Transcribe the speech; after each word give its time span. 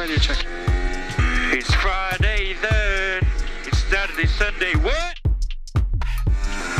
radio 0.00 0.16
check. 0.16 0.46
It's 1.52 1.68
Friday 1.74 2.56
then. 2.62 3.20
It's 3.66 3.84
Saturday, 3.84 4.26
Sunday. 4.26 4.72
What? 4.80 5.14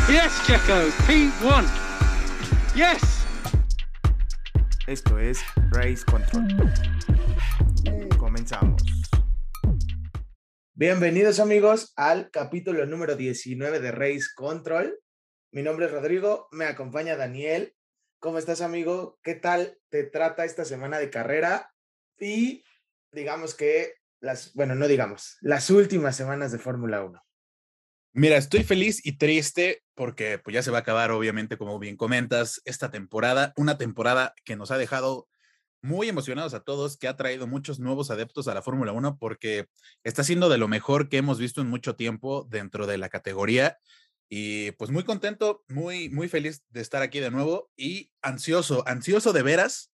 Yes, 0.08 0.32
Checo. 0.48 0.88
P1. 1.04 1.68
Yes. 2.74 3.26
Esto 4.86 5.18
es 5.18 5.42
Race 5.70 6.02
Control. 6.02 6.48
Comenzamos. 8.16 8.82
Bienvenidos 10.72 11.40
amigos 11.40 11.92
al 11.96 12.30
capítulo 12.30 12.86
número 12.86 13.16
19 13.16 13.80
de 13.80 13.92
Race 13.92 14.28
Control. 14.34 14.98
Mi 15.52 15.60
nombre 15.62 15.86
es 15.86 15.92
Rodrigo, 15.92 16.48
me 16.52 16.64
acompaña 16.64 17.16
Daniel. 17.16 17.74
¿Cómo 18.18 18.38
estás 18.38 18.62
amigo? 18.62 19.18
¿Qué 19.22 19.34
tal 19.34 19.76
te 19.90 20.04
trata 20.04 20.46
esta 20.46 20.64
semana 20.64 20.98
de 20.98 21.10
carrera? 21.10 21.70
Y 22.18 22.64
digamos 23.12 23.54
que 23.54 23.94
las, 24.20 24.52
bueno, 24.54 24.74
no 24.74 24.86
digamos, 24.88 25.38
las 25.40 25.70
últimas 25.70 26.16
semanas 26.16 26.52
de 26.52 26.58
Fórmula 26.58 27.02
1. 27.02 27.22
Mira, 28.12 28.36
estoy 28.36 28.64
feliz 28.64 29.04
y 29.06 29.18
triste 29.18 29.82
porque 29.94 30.38
pues 30.38 30.54
ya 30.54 30.62
se 30.62 30.70
va 30.70 30.78
a 30.78 30.80
acabar, 30.80 31.12
obviamente, 31.12 31.56
como 31.56 31.78
bien 31.78 31.96
comentas, 31.96 32.60
esta 32.64 32.90
temporada, 32.90 33.52
una 33.56 33.78
temporada 33.78 34.34
que 34.44 34.56
nos 34.56 34.70
ha 34.70 34.78
dejado 34.78 35.28
muy 35.82 36.08
emocionados 36.08 36.52
a 36.52 36.60
todos, 36.60 36.98
que 36.98 37.08
ha 37.08 37.16
traído 37.16 37.46
muchos 37.46 37.78
nuevos 37.78 38.10
adeptos 38.10 38.48
a 38.48 38.54
la 38.54 38.62
Fórmula 38.62 38.92
1 38.92 39.18
porque 39.18 39.66
está 40.04 40.24
siendo 40.24 40.48
de 40.48 40.58
lo 40.58 40.68
mejor 40.68 41.08
que 41.08 41.18
hemos 41.18 41.38
visto 41.38 41.60
en 41.60 41.68
mucho 41.68 41.96
tiempo 41.96 42.46
dentro 42.50 42.86
de 42.86 42.98
la 42.98 43.08
categoría. 43.08 43.78
Y 44.28 44.72
pues 44.72 44.90
muy 44.90 45.04
contento, 45.04 45.64
muy, 45.68 46.08
muy 46.08 46.28
feliz 46.28 46.62
de 46.68 46.80
estar 46.80 47.02
aquí 47.02 47.20
de 47.20 47.30
nuevo 47.30 47.70
y 47.76 48.10
ansioso, 48.22 48.86
ansioso 48.86 49.32
de 49.32 49.42
veras 49.42 49.92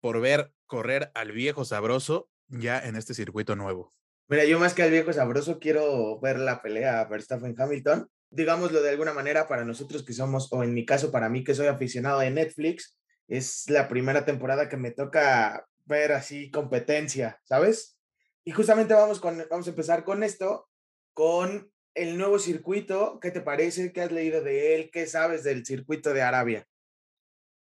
por 0.00 0.20
ver 0.20 0.52
correr 0.66 1.10
al 1.14 1.32
viejo 1.32 1.64
sabroso 1.64 2.30
ya 2.48 2.78
en 2.78 2.96
este 2.96 3.14
circuito 3.14 3.56
nuevo. 3.56 3.94
Mira, 4.28 4.44
yo 4.44 4.58
más 4.58 4.72
que 4.72 4.82
al 4.82 4.90
viejo 4.90 5.12
sabroso 5.12 5.58
quiero 5.58 6.18
ver 6.20 6.38
la 6.38 6.62
pelea 6.62 7.06
Verstappen-Hamilton. 7.08 8.08
Digámoslo 8.30 8.82
de 8.82 8.90
alguna 8.90 9.12
manera 9.12 9.46
para 9.46 9.64
nosotros 9.64 10.02
que 10.02 10.12
somos, 10.12 10.52
o 10.52 10.64
en 10.64 10.72
mi 10.72 10.86
caso 10.86 11.12
para 11.12 11.28
mí 11.28 11.44
que 11.44 11.54
soy 11.54 11.66
aficionado 11.66 12.20
de 12.20 12.30
Netflix, 12.30 12.98
es 13.28 13.68
la 13.68 13.88
primera 13.88 14.24
temporada 14.24 14.68
que 14.68 14.76
me 14.76 14.90
toca 14.90 15.66
ver 15.84 16.12
así 16.12 16.50
competencia, 16.50 17.40
¿sabes? 17.44 17.98
Y 18.44 18.52
justamente 18.52 18.94
vamos, 18.94 19.20
con, 19.20 19.44
vamos 19.50 19.66
a 19.66 19.70
empezar 19.70 20.04
con 20.04 20.22
esto, 20.22 20.68
con 21.12 21.70
el 21.94 22.18
nuevo 22.18 22.38
circuito. 22.38 23.18
¿Qué 23.20 23.30
te 23.30 23.40
parece? 23.40 23.92
¿Qué 23.92 24.00
has 24.02 24.12
leído 24.12 24.42
de 24.42 24.74
él? 24.74 24.90
¿Qué 24.90 25.06
sabes 25.06 25.44
del 25.44 25.64
circuito 25.64 26.12
de 26.12 26.22
Arabia? 26.22 26.66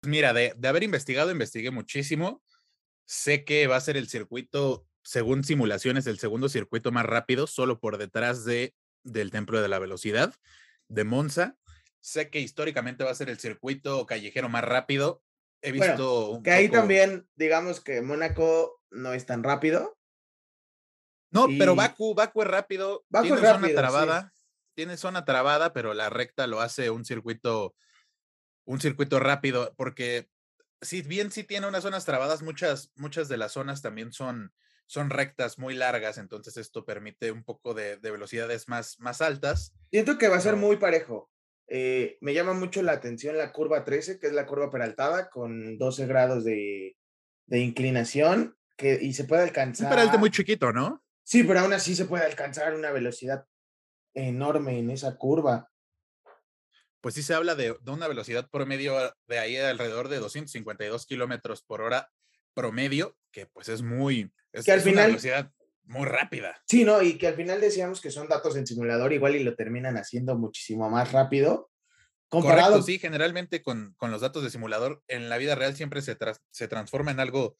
Mira, 0.05 0.33
de, 0.33 0.53
de 0.55 0.67
haber 0.67 0.83
investigado, 0.83 1.31
investigué 1.31 1.71
muchísimo. 1.71 2.41
Sé 3.09 3.43
que 3.43 3.65
va 3.65 3.75
a 3.75 3.81
ser 3.81 3.97
el 3.97 4.07
circuito, 4.07 4.85
según 5.03 5.43
simulaciones, 5.43 6.05
el 6.05 6.19
segundo 6.19 6.47
circuito 6.47 6.91
más 6.91 7.07
rápido, 7.07 7.47
solo 7.47 7.79
por 7.79 7.97
detrás 7.97 8.45
de, 8.45 8.75
del 9.03 9.31
Templo 9.31 9.63
de 9.63 9.67
la 9.67 9.79
Velocidad 9.79 10.35
de 10.89 11.03
Monza. 11.05 11.57
Sé 12.01 12.29
que 12.29 12.39
históricamente 12.39 13.03
va 13.03 13.09
a 13.09 13.15
ser 13.15 13.29
el 13.29 13.39
circuito 13.39 14.05
callejero 14.05 14.47
más 14.47 14.63
rápido. 14.63 15.23
He 15.63 15.71
visto. 15.71 16.27
Bueno, 16.27 16.43
que 16.43 16.51
ahí 16.51 16.69
también, 16.69 17.27
digamos 17.35 17.79
que 17.79 18.03
Mónaco 18.03 18.79
no 18.91 19.15
es 19.15 19.25
tan 19.25 19.41
rápido. 19.41 19.97
No, 21.31 21.49
y... 21.49 21.57
pero 21.57 21.73
Baku, 21.73 22.13
Baku 22.13 22.43
es 22.43 22.47
rápido. 22.47 23.05
Baku 23.09 23.23
tiene 23.23 23.37
es 23.37 23.43
rápido, 23.43 23.69
zona 23.69 23.81
trabada. 23.81 24.21
Sí. 24.21 24.43
Tiene 24.75 24.97
zona 24.97 25.25
trabada, 25.25 25.73
pero 25.73 25.95
la 25.95 26.11
recta 26.11 26.45
lo 26.45 26.61
hace 26.61 26.91
un 26.91 27.03
circuito, 27.03 27.73
un 28.65 28.79
circuito 28.79 29.19
rápido, 29.19 29.73
porque 29.77 30.29
si 30.81 31.01
bien 31.01 31.31
sí 31.31 31.43
tiene 31.43 31.67
unas 31.67 31.83
zonas 31.83 32.05
trabadas, 32.05 32.41
muchas, 32.41 32.91
muchas 32.95 33.27
de 33.27 33.37
las 33.37 33.53
zonas 33.53 33.81
también 33.81 34.11
son, 34.11 34.53
son 34.85 35.09
rectas 35.09 35.57
muy 35.57 35.75
largas, 35.75 36.17
entonces 36.17 36.57
esto 36.57 36.85
permite 36.85 37.31
un 37.31 37.43
poco 37.43 37.73
de, 37.73 37.97
de 37.97 38.11
velocidades 38.11 38.67
más, 38.67 38.99
más 38.99 39.21
altas. 39.21 39.73
Siento 39.91 40.17
que 40.17 40.27
va 40.27 40.37
a 40.37 40.41
ser 40.41 40.55
muy 40.55 40.77
parejo. 40.77 41.29
Eh, 41.67 42.17
me 42.21 42.33
llama 42.33 42.53
mucho 42.53 42.81
la 42.81 42.93
atención 42.93 43.37
la 43.37 43.51
curva 43.51 43.83
13, 43.83 44.19
que 44.19 44.27
es 44.27 44.33
la 44.33 44.47
curva 44.47 44.71
peraltada, 44.71 45.29
con 45.29 45.77
12 45.77 46.07
grados 46.07 46.43
de, 46.43 46.97
de 47.45 47.59
inclinación, 47.59 48.57
que, 48.75 48.97
y 48.99 49.13
se 49.13 49.25
puede 49.25 49.43
alcanzar. 49.43 49.85
Un 49.85 49.91
peralte 49.91 50.17
muy 50.17 50.31
chiquito, 50.31 50.71
¿no? 50.71 51.03
Sí, 51.23 51.43
pero 51.43 51.59
aún 51.59 51.73
así 51.73 51.95
se 51.95 52.05
puede 52.05 52.25
alcanzar 52.25 52.73
una 52.73 52.91
velocidad 52.91 53.45
enorme 54.15 54.79
en 54.79 54.89
esa 54.89 55.15
curva. 55.17 55.69
Pues 57.01 57.15
sí 57.15 57.23
se 57.23 57.33
habla 57.33 57.55
de, 57.55 57.75
de 57.79 57.91
una 57.91 58.07
velocidad 58.07 58.49
promedio 58.49 58.95
de 59.27 59.39
ahí 59.39 59.53
de 59.53 59.67
alrededor 59.67 60.09
de 60.09 60.19
252 60.19 61.05
kilómetros 61.05 61.63
por 61.63 61.81
hora 61.81 62.11
promedio, 62.53 63.17
que 63.31 63.45
pues 63.45 63.69
es 63.69 63.81
muy, 63.81 64.31
es, 64.51 64.65
que 64.65 64.71
al 64.71 64.79
es 64.79 64.83
final, 64.83 65.05
una 65.05 65.07
velocidad 65.07 65.51
muy 65.83 66.05
rápida. 66.05 66.61
Sí, 66.67 66.83
no, 66.83 67.01
y 67.01 67.17
que 67.17 67.27
al 67.27 67.35
final 67.35 67.61
decíamos 67.61 68.01
que 68.01 68.11
son 68.11 68.27
datos 68.27 68.55
en 68.55 68.67
simulador 68.67 69.13
igual 69.13 69.35
y 69.35 69.43
lo 69.43 69.55
terminan 69.55 69.97
haciendo 69.97 70.37
muchísimo 70.37 70.89
más 70.89 71.11
rápido. 71.11 71.71
Comparado... 72.27 72.73
Correcto, 72.73 72.85
sí, 72.85 72.99
generalmente 72.99 73.63
con, 73.63 73.95
con, 73.97 74.11
los 74.11 74.21
datos 74.21 74.43
de 74.43 74.51
simulador 74.51 75.01
en 75.07 75.29
la 75.29 75.37
vida 75.37 75.55
real 75.55 75.75
siempre 75.75 76.01
se, 76.01 76.15
tra 76.15 76.35
se 76.51 76.67
transforma 76.67 77.11
en 77.11 77.19
algo 77.19 77.57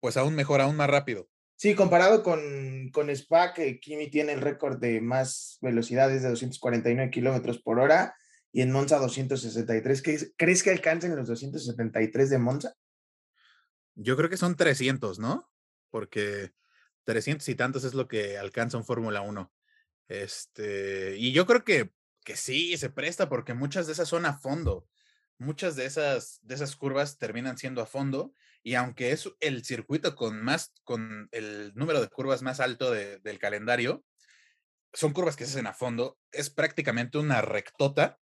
pues 0.00 0.16
aún 0.16 0.34
mejor, 0.34 0.60
aún 0.60 0.76
más 0.76 0.88
rápido. 0.88 1.28
Sí, 1.56 1.74
comparado 1.74 2.22
con, 2.22 2.90
con 2.92 3.10
Spa, 3.10 3.52
que 3.52 3.80
Kimi 3.80 4.08
tiene 4.10 4.32
el 4.32 4.42
récord 4.42 4.78
de 4.78 5.00
más 5.00 5.58
velocidades 5.60 6.22
de 6.22 6.28
249 6.28 7.10
kilómetros 7.10 7.60
por 7.60 7.78
hora 7.78 8.14
y 8.56 8.62
en 8.62 8.72
Monza 8.72 8.96
263. 8.96 10.32
¿Crees 10.34 10.62
que 10.62 10.70
alcancen 10.70 11.14
los 11.14 11.28
273 11.28 12.30
de 12.30 12.38
Monza? 12.38 12.74
Yo 13.94 14.16
creo 14.16 14.30
que 14.30 14.38
son 14.38 14.56
300, 14.56 15.18
¿no? 15.18 15.52
Porque 15.90 16.54
300 17.04 17.46
y 17.50 17.54
tantos 17.54 17.84
es 17.84 17.92
lo 17.92 18.08
que 18.08 18.38
alcanza 18.38 18.78
un 18.78 18.86
Fórmula 18.86 19.20
1. 19.20 19.52
Este, 20.08 21.18
y 21.18 21.32
yo 21.32 21.44
creo 21.44 21.64
que, 21.64 21.92
que 22.24 22.34
sí, 22.34 22.74
se 22.78 22.88
presta 22.88 23.28
porque 23.28 23.52
muchas 23.52 23.86
de 23.86 23.92
esas 23.92 24.08
son 24.08 24.24
a 24.24 24.38
fondo. 24.38 24.88
Muchas 25.36 25.76
de 25.76 25.84
esas, 25.84 26.40
de 26.40 26.54
esas 26.54 26.76
curvas 26.76 27.18
terminan 27.18 27.58
siendo 27.58 27.82
a 27.82 27.86
fondo 27.86 28.32
y 28.62 28.72
aunque 28.72 29.12
es 29.12 29.30
el 29.40 29.66
circuito 29.66 30.16
con 30.16 30.42
más, 30.42 30.72
con 30.82 31.28
el 31.32 31.74
número 31.74 32.00
de 32.00 32.08
curvas 32.08 32.40
más 32.40 32.60
alto 32.60 32.90
de, 32.90 33.18
del 33.18 33.38
calendario, 33.38 34.02
son 34.94 35.12
curvas 35.12 35.36
que 35.36 35.44
se 35.44 35.50
hacen 35.50 35.66
a 35.66 35.74
fondo, 35.74 36.18
es 36.32 36.48
prácticamente 36.48 37.18
una 37.18 37.42
rectota. 37.42 38.18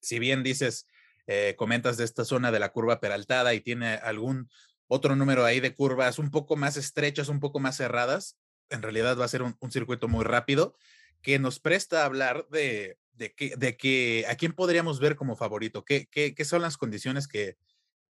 Si 0.00 0.18
bien 0.18 0.42
dices, 0.42 0.86
eh, 1.30 1.54
comentas 1.58 1.98
de 1.98 2.04
esta 2.04 2.24
zona 2.24 2.50
de 2.50 2.58
la 2.58 2.70
curva 2.72 3.00
peraltada 3.00 3.52
y 3.52 3.60
tiene 3.60 3.94
algún 3.94 4.48
otro 4.86 5.14
número 5.14 5.44
ahí 5.44 5.60
de 5.60 5.74
curvas 5.74 6.18
un 6.18 6.30
poco 6.30 6.56
más 6.56 6.78
estrechas, 6.78 7.28
un 7.28 7.38
poco 7.38 7.60
más 7.60 7.76
cerradas, 7.76 8.38
en 8.70 8.80
realidad 8.80 9.18
va 9.18 9.26
a 9.26 9.28
ser 9.28 9.42
un, 9.42 9.56
circuito 9.70 10.08
muy 10.08 10.24
rápido 10.24 10.74
que 11.20 11.38
nos 11.38 11.60
presta 11.60 12.02
a 12.02 12.06
hablar 12.06 12.46
de, 12.50 12.96
de, 13.12 13.34
que, 13.34 13.56
de 13.56 13.76
que 13.76 14.24
a 14.28 14.36
quién 14.36 14.52
podríamos 14.52 15.00
ver 15.00 15.16
como 15.16 15.36
favorito, 15.36 15.84
qué, 15.84 16.08
qué, 16.10 16.34
qué 16.34 16.44
son 16.46 16.62
las 16.62 16.78
condiciones 16.78 17.28
que, 17.28 17.58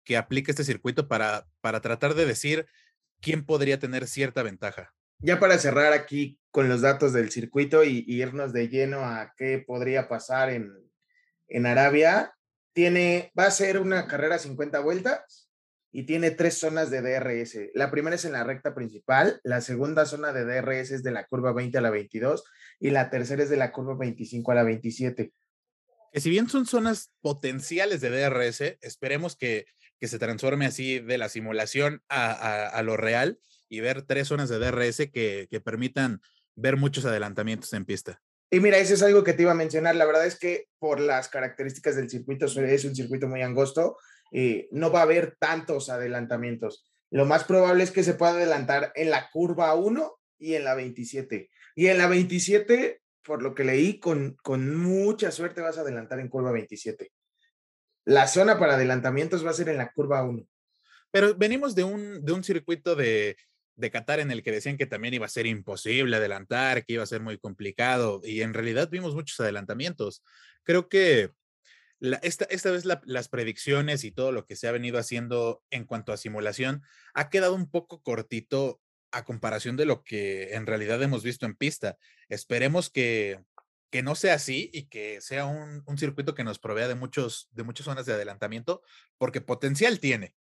que 0.04 0.16
aplica 0.16 0.52
este 0.52 0.64
circuito 0.64 1.08
para, 1.08 1.48
para 1.60 1.80
tratar 1.80 2.14
de 2.14 2.26
decir 2.26 2.66
quién 3.20 3.44
podría 3.44 3.80
tener 3.80 4.06
cierta 4.06 4.44
ventaja. 4.44 4.94
Ya 5.18 5.40
para 5.40 5.58
cerrar 5.58 5.92
aquí 5.92 6.38
con 6.52 6.68
los 6.68 6.80
datos 6.80 7.12
del 7.12 7.30
circuito 7.30 7.82
y, 7.82 8.04
y 8.06 8.22
irnos 8.22 8.52
de 8.52 8.68
lleno 8.68 9.00
a 9.00 9.34
qué 9.36 9.64
podría 9.66 10.08
pasar 10.08 10.50
en, 10.50 10.89
en 11.50 11.66
Arabia, 11.66 12.32
tiene, 12.72 13.32
va 13.38 13.46
a 13.46 13.50
ser 13.50 13.78
una 13.78 14.06
carrera 14.06 14.38
50 14.38 14.80
vueltas 14.80 15.50
y 15.92 16.04
tiene 16.04 16.30
tres 16.30 16.58
zonas 16.58 16.90
de 16.90 17.02
DRS. 17.02 17.70
La 17.74 17.90
primera 17.90 18.16
es 18.16 18.24
en 18.24 18.32
la 18.32 18.44
recta 18.44 18.74
principal, 18.74 19.40
la 19.42 19.60
segunda 19.60 20.06
zona 20.06 20.32
de 20.32 20.44
DRS 20.44 20.92
es 20.92 21.02
de 21.02 21.10
la 21.10 21.26
curva 21.26 21.52
20 21.52 21.76
a 21.78 21.80
la 21.80 21.90
22 21.90 22.44
y 22.78 22.90
la 22.90 23.10
tercera 23.10 23.42
es 23.42 23.50
de 23.50 23.56
la 23.56 23.72
curva 23.72 23.96
25 23.96 24.52
a 24.52 24.54
la 24.54 24.62
27. 24.62 25.32
Que 26.12 26.20
si 26.20 26.30
bien 26.30 26.48
son 26.48 26.66
zonas 26.66 27.12
potenciales 27.20 28.00
de 28.00 28.10
DRS, 28.10 28.78
esperemos 28.80 29.36
que, 29.36 29.66
que 29.98 30.08
se 30.08 30.18
transforme 30.18 30.66
así 30.66 30.98
de 31.00 31.18
la 31.18 31.28
simulación 31.28 32.02
a, 32.08 32.66
a, 32.66 32.82
lo 32.82 32.96
real 32.96 33.38
y 33.68 33.80
ver 33.80 34.02
tres 34.02 34.28
zonas 34.28 34.48
de 34.48 34.58
DRS 34.58 35.10
que, 35.12 35.46
que 35.50 35.60
permitan 35.60 36.20
ver 36.56 36.76
muchos 36.76 37.04
adelantamientos 37.04 37.72
en 37.72 37.84
pista. 37.84 38.20
Y 38.50 38.58
mira, 38.58 38.78
eso 38.78 38.94
es 38.94 39.02
algo 39.02 39.22
que 39.22 39.32
te 39.32 39.42
iba 39.42 39.52
a 39.52 39.56
mencionar. 39.56 39.94
La 39.94 40.06
verdad 40.06 40.26
es 40.26 40.38
que 40.38 40.66
por 40.78 40.98
las 40.98 41.28
características 41.28 41.94
del 41.94 42.10
circuito, 42.10 42.46
es 42.46 42.84
un 42.84 42.96
circuito 42.96 43.28
muy 43.28 43.42
angosto, 43.42 43.96
eh, 44.32 44.68
no 44.72 44.90
va 44.90 45.00
a 45.00 45.04
haber 45.04 45.36
tantos 45.38 45.88
adelantamientos. 45.88 46.90
Lo 47.10 47.26
más 47.26 47.44
probable 47.44 47.84
es 47.84 47.92
que 47.92 48.02
se 48.02 48.14
pueda 48.14 48.32
adelantar 48.32 48.92
en 48.96 49.10
la 49.10 49.30
curva 49.30 49.74
1 49.74 50.18
y 50.38 50.54
en 50.54 50.64
la 50.64 50.74
27. 50.74 51.48
Y 51.76 51.86
en 51.86 51.98
la 51.98 52.08
27, 52.08 53.00
por 53.22 53.42
lo 53.42 53.54
que 53.54 53.64
leí, 53.64 54.00
con, 54.00 54.36
con 54.42 54.74
mucha 54.74 55.30
suerte 55.30 55.60
vas 55.60 55.78
a 55.78 55.82
adelantar 55.82 56.18
en 56.18 56.28
curva 56.28 56.50
27. 56.50 57.12
La 58.04 58.26
zona 58.26 58.58
para 58.58 58.74
adelantamientos 58.74 59.46
va 59.46 59.50
a 59.50 59.54
ser 59.54 59.68
en 59.68 59.78
la 59.78 59.92
curva 59.92 60.24
1. 60.24 60.44
Pero 61.12 61.34
venimos 61.36 61.74
de 61.74 61.84
un, 61.84 62.24
de 62.24 62.32
un 62.32 62.42
circuito 62.42 62.96
de, 62.96 63.36
de 63.80 63.90
Qatar 63.90 64.20
en 64.20 64.30
el 64.30 64.42
que 64.42 64.52
decían 64.52 64.76
que 64.76 64.86
también 64.86 65.14
iba 65.14 65.26
a 65.26 65.30
ser 65.30 65.46
imposible 65.46 66.16
adelantar, 66.16 66.84
que 66.84 66.94
iba 66.94 67.02
a 67.02 67.06
ser 67.06 67.20
muy 67.20 67.38
complicado, 67.38 68.20
y 68.24 68.42
en 68.42 68.54
realidad 68.54 68.88
vimos 68.90 69.14
muchos 69.14 69.38
adelantamientos. 69.40 70.22
Creo 70.64 70.88
que 70.88 71.32
esta, 72.22 72.46
esta 72.46 72.70
vez 72.70 72.84
la, 72.84 73.00
las 73.04 73.28
predicciones 73.28 74.04
y 74.04 74.12
todo 74.12 74.32
lo 74.32 74.46
que 74.46 74.56
se 74.56 74.68
ha 74.68 74.72
venido 74.72 74.98
haciendo 74.98 75.62
en 75.70 75.84
cuanto 75.84 76.12
a 76.12 76.16
simulación 76.16 76.82
ha 77.14 77.28
quedado 77.28 77.54
un 77.54 77.70
poco 77.70 78.02
cortito 78.02 78.80
a 79.12 79.24
comparación 79.24 79.76
de 79.76 79.84
lo 79.84 80.02
que 80.02 80.54
en 80.54 80.66
realidad 80.66 81.02
hemos 81.02 81.22
visto 81.22 81.44
en 81.46 81.56
pista. 81.56 81.98
Esperemos 82.28 82.90
que, 82.90 83.40
que 83.90 84.02
no 84.02 84.14
sea 84.14 84.34
así 84.34 84.70
y 84.72 84.84
que 84.84 85.20
sea 85.20 85.46
un, 85.46 85.82
un, 85.84 85.98
circuito 85.98 86.34
que 86.34 86.44
nos 86.44 86.58
provea 86.58 86.88
de, 86.88 86.94
muchos, 86.94 87.48
de 87.52 87.64
muchas 87.64 87.84
zonas 87.84 88.06
de 88.06 88.14
adelantamiento, 88.14 88.82
porque 89.18 89.40
potencial 89.40 89.98
tiene. 90.00 90.34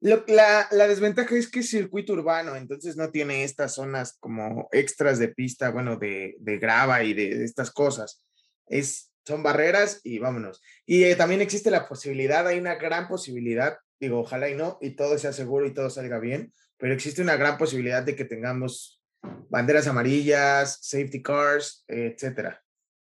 La, 0.00 0.86
desventaja 0.88 1.36
es 1.36 1.50
que 1.50 1.60
es 1.60 1.68
circuito 1.68 2.14
urbano, 2.14 2.56
entonces 2.56 2.96
no 2.96 3.10
tiene 3.10 3.44
estas 3.44 3.74
zonas 3.74 4.16
como 4.18 4.68
extras 4.72 5.18
de 5.18 5.28
pista, 5.28 5.70
bueno, 5.70 5.96
de, 5.96 6.36
grava 6.60 7.04
y 7.04 7.12
de, 7.12 7.36
de, 7.36 7.44
estas 7.44 7.70
cosas. 7.70 8.24
Es, 8.66 9.12
son 9.26 9.42
barreras 9.42 10.00
y 10.02 10.18
vámonos. 10.18 10.62
Y 10.86 11.04
eh, 11.04 11.16
también 11.16 11.42
existe 11.42 11.70
la 11.70 11.86
posibilidad, 11.86 12.46
hay 12.46 12.58
una 12.58 12.76
gran 12.76 13.08
posibilidad, 13.08 13.76
digo, 14.00 14.20
ojalá 14.20 14.48
y 14.48 14.54
no, 14.54 14.78
y 14.80 14.90
todo 14.90 15.18
sea 15.18 15.34
seguro 15.34 15.66
y 15.66 15.74
todo 15.74 15.90
salga 15.90 16.18
bien, 16.18 16.52
pero 16.78 16.94
existe 16.94 17.20
una 17.20 17.36
gran 17.36 17.58
posibilidad 17.58 18.02
de 18.02 18.16
que 18.16 18.24
tengamos 18.24 19.02
banderas 19.50 19.86
amarillas, 19.86 20.78
safety 20.80 21.20
cars, 21.22 21.84
etcétera. 21.86 22.62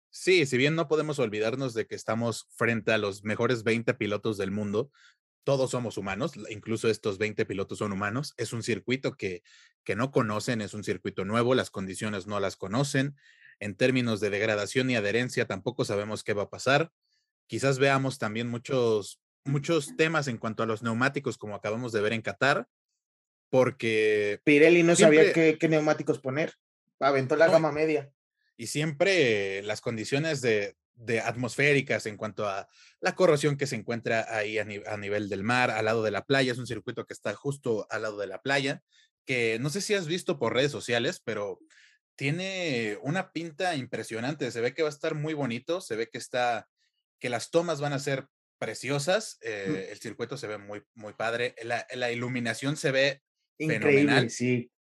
Sí, 0.10 0.46
si 0.46 0.58
bien 0.58 0.74
no 0.74 0.88
podemos 0.88 1.20
olvidarnos 1.20 1.74
de 1.74 1.86
que 1.86 1.96
estamos 1.96 2.48
frente 2.56 2.92
a 2.92 2.98
los 2.98 3.24
mejores 3.24 3.64
20 3.64 3.94
pilotos 3.96 4.38
del 4.38 4.52
mundo, 4.52 4.90
todos 5.48 5.72
somos 5.72 5.98
humanos, 5.98 6.34
incluso 6.50 6.90
estos 6.90 7.18
20 7.20 7.46
pilotos 7.46 7.78
son 7.78 7.94
humanos, 7.94 8.34
es 8.36 8.52
un 8.52 8.64
circuito 8.64 9.16
que, 9.16 9.44
que 9.86 9.96
no 9.96 10.12
conocen, 10.12 10.60
es 10.60 10.74
un 10.74 10.84
circuito 10.84 11.24
nuevo, 11.24 11.56
las 11.56 11.70
condiciones 11.70 12.28
no 12.28 12.42
las 12.42 12.58
conocen, 12.58 13.16
en 13.62 13.74
términos 13.74 14.20
de 14.20 14.30
degradación 14.30 14.90
y 14.90 14.98
adherencia 14.98 15.48
tampoco 15.48 15.86
sabemos 15.86 16.26
qué 16.26 16.34
va 16.34 16.44
a 16.44 16.50
pasar. 16.50 16.92
Quizás 17.46 17.80
veamos 17.80 18.20
también 18.20 18.50
muchos, 18.50 19.22
muchos 19.46 19.96
temas 19.96 20.28
en 20.28 20.38
cuanto 20.38 20.64
a 20.64 20.66
los 20.66 20.84
neumáticos, 20.84 21.38
como 21.38 21.56
acabamos 21.56 21.94
de 21.94 22.02
ver 22.02 22.12
en 22.12 22.24
Qatar, 22.24 22.68
porque... 23.50 24.42
Pirelli 24.44 24.84
no 24.84 24.98
siempre, 24.98 25.18
sabía 25.20 25.32
qué, 25.34 25.58
qué, 25.58 25.70
neumáticos 25.70 26.20
poner, 26.20 26.56
aventó 27.00 27.38
la 27.38 27.46
no, 27.46 27.54
gama 27.54 27.72
media. 27.72 28.12
Y 28.58 28.68
siempre 28.68 29.64
las 29.64 29.80
condiciones 29.80 30.42
de, 30.42 30.76
de, 30.98 31.20
atmosféricas 31.22 32.06
en 32.06 32.18
cuanto 32.18 32.48
a 32.48 32.68
la 33.00 33.16
corrosión 33.16 33.58
que 33.58 33.68
se 33.68 33.76
encuentra 33.76 34.26
ahí 34.36 34.58
a, 34.58 34.66
ni, 34.66 34.82
a, 34.86 34.98
nivel 34.98 35.30
del 35.30 35.44
mar, 35.44 35.72
al 35.72 35.86
lado 35.86 36.04
de 36.04 36.12
la 36.12 36.26
playa, 36.26 36.52
es 36.52 36.58
un 36.58 36.68
circuito 36.68 37.06
que 37.06 37.14
está 37.14 37.34
justo 37.34 37.88
al 37.90 38.02
lado 38.02 38.18
de 38.18 38.28
la 38.28 38.42
playa, 38.42 38.82
que 39.26 39.58
no 39.60 39.70
sé 39.70 39.82
si 39.82 39.94
has 39.94 40.08
visto 40.08 40.40
por 40.40 40.54
redes 40.54 40.72
sociales, 40.72 41.22
pero 41.24 41.60
tiene 42.16 42.98
una 43.02 43.32
pinta 43.32 43.76
impresionante, 43.76 44.52
se 44.52 44.62
ve 44.62 44.74
que 44.74 44.82
va 44.82 44.90
a 44.90 44.92
estar 44.92 45.16
muy 45.16 45.34
bonito, 45.34 45.82
se 45.82 45.96
ve 45.96 46.10
que 46.10 46.18
está, 46.18 46.68
que 47.20 47.30
las 47.30 47.52
tomas 47.52 47.80
van 47.80 47.94
a 47.94 48.00
ser 48.00 48.28
preciosas, 48.58 49.38
eh, 49.42 49.90
el 49.92 50.00
circuito 50.00 50.36
se 50.36 50.48
ve 50.48 50.58
muy, 50.58 50.82
muy 50.96 51.14
padre, 51.14 51.56
la, 51.64 51.86
la 51.94 52.12
iluminación 52.12 52.76
se 52.76 52.92
ve 52.92 53.22
Increíble, 53.60 53.88
fenomenal. 53.88 54.30
sí. 54.30 54.72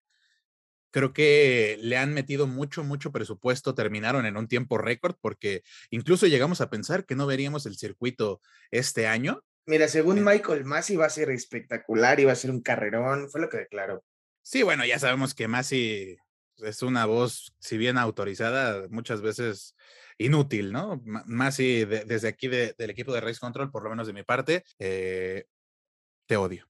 Creo 0.91 1.13
que 1.13 1.77
le 1.81 1.97
han 1.97 2.13
metido 2.13 2.47
mucho, 2.47 2.83
mucho 2.83 3.11
presupuesto, 3.11 3.75
terminaron 3.75 4.25
en 4.25 4.37
un 4.37 4.47
tiempo 4.47 4.77
récord, 4.77 5.15
porque 5.21 5.63
incluso 5.89 6.27
llegamos 6.27 6.61
a 6.61 6.69
pensar 6.69 7.05
que 7.05 7.15
no 7.15 7.27
veríamos 7.27 7.65
el 7.65 7.77
circuito 7.77 8.41
este 8.71 9.07
año. 9.07 9.43
Mira, 9.65 9.87
según 9.89 10.23
Michael 10.23 10.63
Masi 10.63 10.95
va 10.95 11.07
a 11.07 11.09
ser 11.09 11.29
espectacular, 11.29 12.19
iba 12.19 12.31
a 12.31 12.35
ser 12.35 12.51
un 12.51 12.61
carrerón, 12.61 13.29
fue 13.29 13.41
lo 13.41 13.49
que 13.49 13.57
declaró. 13.57 14.03
Sí, 14.41 14.63
bueno, 14.63 14.85
ya 14.85 14.97
sabemos 14.97 15.33
que 15.33 15.49
Masi 15.49 16.17
es 16.59 16.81
una 16.81 17.05
voz, 17.05 17.53
si 17.59 17.77
bien 17.77 17.97
autorizada, 17.97 18.87
muchas 18.89 19.21
veces 19.21 19.75
inútil, 20.17 20.71
¿no? 20.71 21.01
Masi, 21.03 21.85
de, 21.85 22.05
desde 22.05 22.29
aquí 22.29 22.47
de, 22.47 22.73
del 22.77 22.89
equipo 22.89 23.13
de 23.13 23.21
Race 23.21 23.39
Control, 23.39 23.71
por 23.71 23.83
lo 23.83 23.89
menos 23.89 24.07
de 24.07 24.13
mi 24.13 24.23
parte, 24.23 24.63
eh, 24.79 25.45
te 26.25 26.37
odio. 26.37 26.67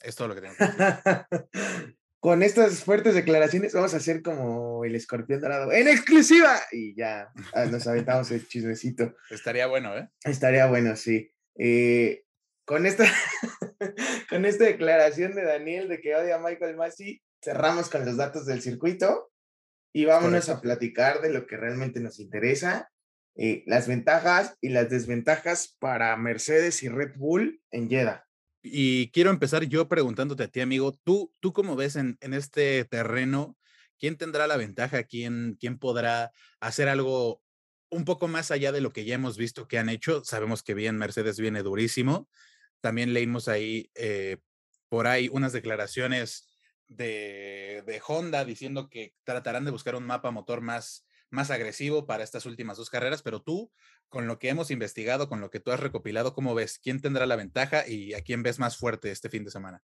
Es 0.00 0.14
todo 0.14 0.28
lo 0.28 0.34
que 0.34 0.42
tengo. 0.42 0.54
Con 2.20 2.42
estas 2.42 2.82
fuertes 2.82 3.14
declaraciones 3.14 3.72
vamos 3.74 3.94
a 3.94 3.98
hacer 3.98 4.22
como 4.22 4.84
el 4.84 4.96
escorpión 4.96 5.40
dorado 5.40 5.70
en 5.70 5.86
exclusiva 5.86 6.58
y 6.72 6.96
ya 6.96 7.30
ah, 7.52 7.66
nos 7.66 7.86
aventamos 7.86 8.30
el 8.32 8.46
chismecito. 8.46 9.14
Estaría 9.30 9.68
bueno, 9.68 9.96
¿eh? 9.96 10.08
Estaría 10.24 10.66
bueno, 10.66 10.96
sí. 10.96 11.30
Eh, 11.56 12.24
con 12.64 12.86
esta 12.86 13.04
con 14.30 14.44
esta 14.44 14.64
declaración 14.64 15.34
de 15.34 15.44
Daniel 15.44 15.88
de 15.88 16.00
que 16.00 16.16
odia 16.16 16.36
a 16.36 16.38
Michael 16.40 16.76
Massey, 16.76 17.22
cerramos 17.42 17.88
con 17.88 18.04
los 18.04 18.16
datos 18.16 18.46
del 18.46 18.62
circuito 18.62 19.30
y 19.92 20.04
vámonos 20.04 20.46
Correcto. 20.46 20.58
a 20.58 20.60
platicar 20.60 21.20
de 21.20 21.32
lo 21.32 21.46
que 21.46 21.56
realmente 21.56 22.00
nos 22.00 22.18
interesa, 22.18 22.90
eh, 23.36 23.62
las 23.66 23.86
ventajas 23.86 24.56
y 24.60 24.70
las 24.70 24.90
desventajas 24.90 25.76
para 25.78 26.16
Mercedes 26.16 26.82
y 26.82 26.88
Red 26.88 27.16
Bull 27.16 27.62
en 27.70 27.88
Jeddah. 27.88 28.27
Y 28.62 29.10
quiero 29.10 29.30
empezar 29.30 29.64
yo 29.64 29.88
preguntándote 29.88 30.44
a 30.44 30.48
ti, 30.48 30.60
amigo, 30.60 30.92
¿tú, 31.04 31.32
tú 31.40 31.52
cómo 31.52 31.76
ves 31.76 31.96
en, 31.96 32.18
en 32.20 32.34
este 32.34 32.84
terreno? 32.84 33.56
¿Quién 33.98 34.16
tendrá 34.16 34.46
la 34.46 34.56
ventaja? 34.56 35.02
¿Quién, 35.04 35.56
¿Quién 35.58 35.78
podrá 35.78 36.32
hacer 36.60 36.88
algo 36.88 37.42
un 37.90 38.04
poco 38.04 38.28
más 38.28 38.50
allá 38.50 38.72
de 38.72 38.80
lo 38.80 38.92
que 38.92 39.04
ya 39.04 39.14
hemos 39.14 39.36
visto 39.36 39.68
que 39.68 39.78
han 39.78 39.88
hecho? 39.88 40.24
Sabemos 40.24 40.62
que 40.62 40.74
bien 40.74 40.96
Mercedes 40.96 41.38
viene 41.38 41.62
durísimo. 41.62 42.28
También 42.80 43.12
leímos 43.12 43.48
ahí 43.48 43.90
eh, 43.94 44.38
por 44.88 45.06
ahí 45.06 45.28
unas 45.32 45.52
declaraciones 45.52 46.48
de, 46.86 47.82
de, 47.86 48.00
Honda 48.06 48.44
diciendo 48.44 48.88
que 48.88 49.14
tratarán 49.24 49.64
de 49.64 49.70
buscar 49.70 49.94
un 49.94 50.06
mapa 50.06 50.30
motor 50.30 50.60
más, 50.62 51.04
más 51.30 51.50
agresivo 51.50 52.06
para 52.06 52.24
estas 52.24 52.46
últimas 52.46 52.76
dos 52.76 52.90
carreras, 52.90 53.22
pero 53.22 53.42
tú, 53.42 53.70
con 54.08 54.26
lo 54.26 54.38
que 54.38 54.48
hemos 54.48 54.70
investigado, 54.70 55.28
con 55.28 55.40
lo 55.40 55.50
que 55.50 55.60
tú 55.60 55.70
has 55.70 55.80
recopilado, 55.80 56.34
¿cómo 56.34 56.54
ves? 56.54 56.78
¿Quién 56.78 57.00
tendrá 57.00 57.26
la 57.26 57.36
ventaja 57.36 57.86
y 57.86 58.14
a 58.14 58.22
quién 58.22 58.42
ves 58.42 58.58
más 58.58 58.76
fuerte 58.76 59.10
este 59.10 59.28
fin 59.28 59.44
de 59.44 59.50
semana? 59.50 59.82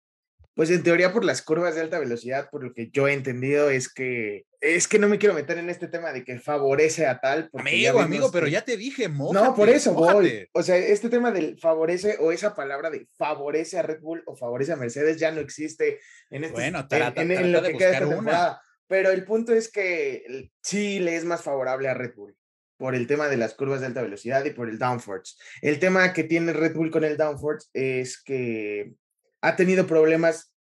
Pues 0.56 0.70
en 0.70 0.84
teoría 0.84 1.12
por 1.12 1.26
las 1.26 1.42
curvas 1.42 1.74
de 1.74 1.82
alta 1.82 1.98
velocidad, 1.98 2.50
por 2.52 2.64
lo 2.64 2.74
que 2.74 2.92
yo 2.92 3.08
he 3.08 3.14
entendido 3.14 3.72
es 3.72 3.92
que 3.92 4.46
es 4.62 4.88
que 4.88 5.00
no 5.00 5.10
me 5.10 5.18
quiero 5.18 5.34
meter 5.34 5.58
en 5.58 5.70
este 5.70 5.88
tema 5.88 6.14
de 6.14 6.24
que 6.24 6.40
favorece 6.40 7.08
a 7.08 7.20
tal. 7.20 7.50
Amigo, 7.54 8.00
amigo, 8.00 8.32
pero 8.32 8.48
ya 8.48 8.64
te 8.64 8.78
dije, 8.78 9.10
mójate, 9.10 9.46
No, 9.46 9.56
por 9.56 9.68
eso 9.68 9.94
mójate. 9.94 10.14
voy. 10.14 10.50
O 10.54 10.62
sea, 10.62 10.78
este 10.78 11.10
tema 11.10 11.32
del 11.32 11.60
favorece 11.60 12.18
o 12.20 12.32
esa 12.32 12.56
palabra 12.56 12.92
de 12.92 13.08
favorece 13.18 13.80
a 13.80 13.82
Red 13.82 14.02
Bull 14.02 14.22
o 14.28 14.36
favorece 14.36 14.74
a 14.74 14.76
Mercedes 14.76 15.18
ya 15.18 15.32
no 15.32 15.42
existe 15.42 16.00
en 16.30 16.44
este 16.44 16.54
bueno, 16.54 16.88
trata, 16.88 17.22
en, 17.24 17.32
en, 17.32 17.46
en, 17.46 17.52
lo 17.52 17.64
que 17.64 17.76
queda 17.76 17.94
esta 17.94 18.08
temporada. 18.08 18.62
Pero 18.94 19.10
el 19.10 19.26
punto 19.26 19.54
es 19.54 19.72
que 19.72 20.52
sí 20.62 21.00
le 21.00 21.16
es 21.16 21.26
más 21.26 21.42
favorable 21.42 21.90
a 21.90 21.96
Red 21.96 22.14
Bull 22.14 22.38
por 22.78 22.94
el 22.94 23.08
tema 23.08 23.28
de 23.28 23.38
las 23.38 23.56
curvas 23.56 23.80
de 23.80 23.88
alta 23.88 24.04
velocidad 24.04 24.46
y 24.46 24.52
por 24.52 24.70
el 24.70 24.78
downforce. 24.78 25.36
El 25.64 25.80
tema 25.80 26.14
que 26.14 26.24
tiene 26.24 26.54
Red 26.54 26.76
Bull 26.76 26.92
con 26.92 27.04
el 27.04 27.18
downforce 27.18 27.70
es 27.74 28.22
que 28.22 28.94
ha 29.42 29.56
tenido 29.56 29.88
problemas 29.88 30.54